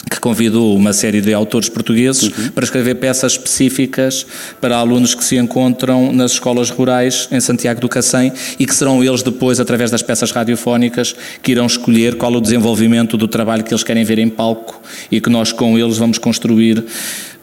que 0.10 0.20
convidou 0.20 0.76
uma 0.76 0.94
série 0.94 1.22
de 1.22 1.34
autores 1.34 1.70
portugueses 1.70 2.24
uhum. 2.24 2.50
para 2.50 2.64
escrever 2.64 2.96
peças 2.96 3.34
específicas 3.34 4.26
para 4.62 4.78
alunos 4.78 5.16
que 5.16 5.24
se 5.24 5.38
encontram 5.38 6.12
nas 6.14 6.34
escolas 6.34 6.70
rurais 6.70 7.28
em 7.32 7.40
Santiago 7.40 7.82
do 7.82 7.90
Cacém 7.90 8.32
e 8.60 8.66
que 8.66 8.76
serão 8.76 9.04
eles 9.04 9.24
depois, 9.24 9.60
através 9.60 9.90
das 9.90 10.02
peças 10.02 10.32
radiofónicas, 10.32 11.16
que 11.42 11.52
irão 11.52 11.66
escolher 11.66 12.16
qual 12.16 12.34
o 12.34 12.42
desenvolvimento 12.42 13.18
do 13.18 13.28
trabalho 13.28 13.64
que 13.64 13.74
eles 13.74 13.84
querem 13.84 14.04
ver 14.04 14.20
em 14.20 14.30
palco 14.30 14.82
e 15.12 15.20
que 15.20 15.30
nós 15.30 15.52
com 15.52 15.78
eles 15.78 15.98
vamos 15.98 16.18
construir 16.18 16.84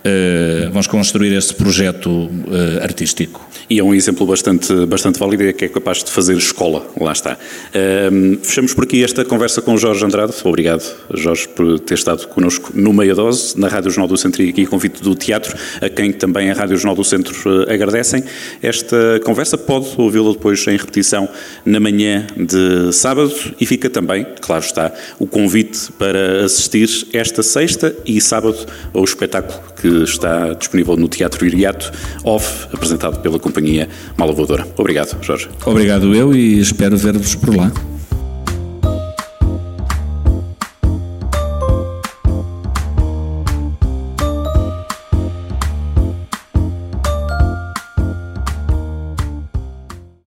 Uh, 0.02 0.68
vamos 0.70 0.88
construir 0.88 1.32
esse 1.32 1.54
projeto 1.54 2.08
uh, 2.10 2.82
artístico. 2.82 3.48
E 3.70 3.78
é 3.78 3.84
um 3.84 3.94
exemplo 3.94 4.26
bastante, 4.26 4.84
bastante 4.86 5.18
válido 5.18 5.44
e 5.44 5.52
que 5.52 5.66
é 5.66 5.68
capaz 5.68 6.02
de 6.02 6.10
fazer 6.10 6.36
escola, 6.36 6.84
lá 7.00 7.12
está. 7.12 7.34
Uh, 7.34 8.36
fechamos 8.42 8.74
por 8.74 8.82
aqui 8.82 9.04
esta 9.04 9.24
conversa 9.24 9.62
com 9.62 9.76
Jorge 9.76 10.04
Andrade. 10.04 10.34
Obrigado, 10.42 10.82
Jorge, 11.14 11.46
por 11.48 11.78
ter 11.78 11.94
estado 11.94 12.26
connosco 12.26 12.72
no 12.74 12.92
Meia 12.92 13.14
Dose, 13.14 13.58
na 13.58 13.68
Rádio 13.68 13.90
Jornal 13.90 14.08
do 14.08 14.16
Centro 14.16 14.42
e 14.42 14.48
aqui 14.48 14.66
convite 14.66 15.00
do 15.00 15.14
teatro, 15.14 15.56
a 15.80 15.88
quem 15.88 16.12
também 16.12 16.50
a 16.50 16.54
Rádio 16.54 16.76
Jornal 16.76 16.96
do 16.96 17.04
Centro 17.04 17.32
agradecem. 17.72 18.24
Esta 18.60 19.20
conversa 19.24 19.56
pode 19.56 19.88
ouvi-la 19.96 20.32
depois 20.32 20.66
em 20.66 20.76
repetição 20.76 21.28
na 21.64 21.78
manhã 21.78 22.26
de 22.36 22.92
sábado 22.92 23.32
e 23.60 23.64
fica 23.64 23.88
também, 23.88 24.26
claro 24.40 24.64
está, 24.64 24.92
o 25.20 25.26
convite 25.28 25.92
para 25.92 26.44
assistir 26.44 26.88
esta 27.12 27.42
sexta 27.42 27.94
e 28.04 28.20
sábado 28.20 28.66
ao 28.92 29.04
espetáculo 29.04 29.62
que 29.80 29.91
está 30.02 30.55
disponível 30.55 30.96
no 30.96 31.09
Teatro 31.09 31.44
Iriato, 31.46 31.92
off, 32.24 32.66
apresentado 32.72 33.20
pela 33.20 33.38
companhia 33.38 33.88
Malavadora. 34.16 34.66
Obrigado, 34.76 35.16
Jorge. 35.22 35.48
Obrigado 35.64 36.14
eu 36.14 36.35
e 36.35 36.59
espero 36.61 36.96
ver-vos 36.96 37.35
por 37.35 37.55
lá. 37.55 37.72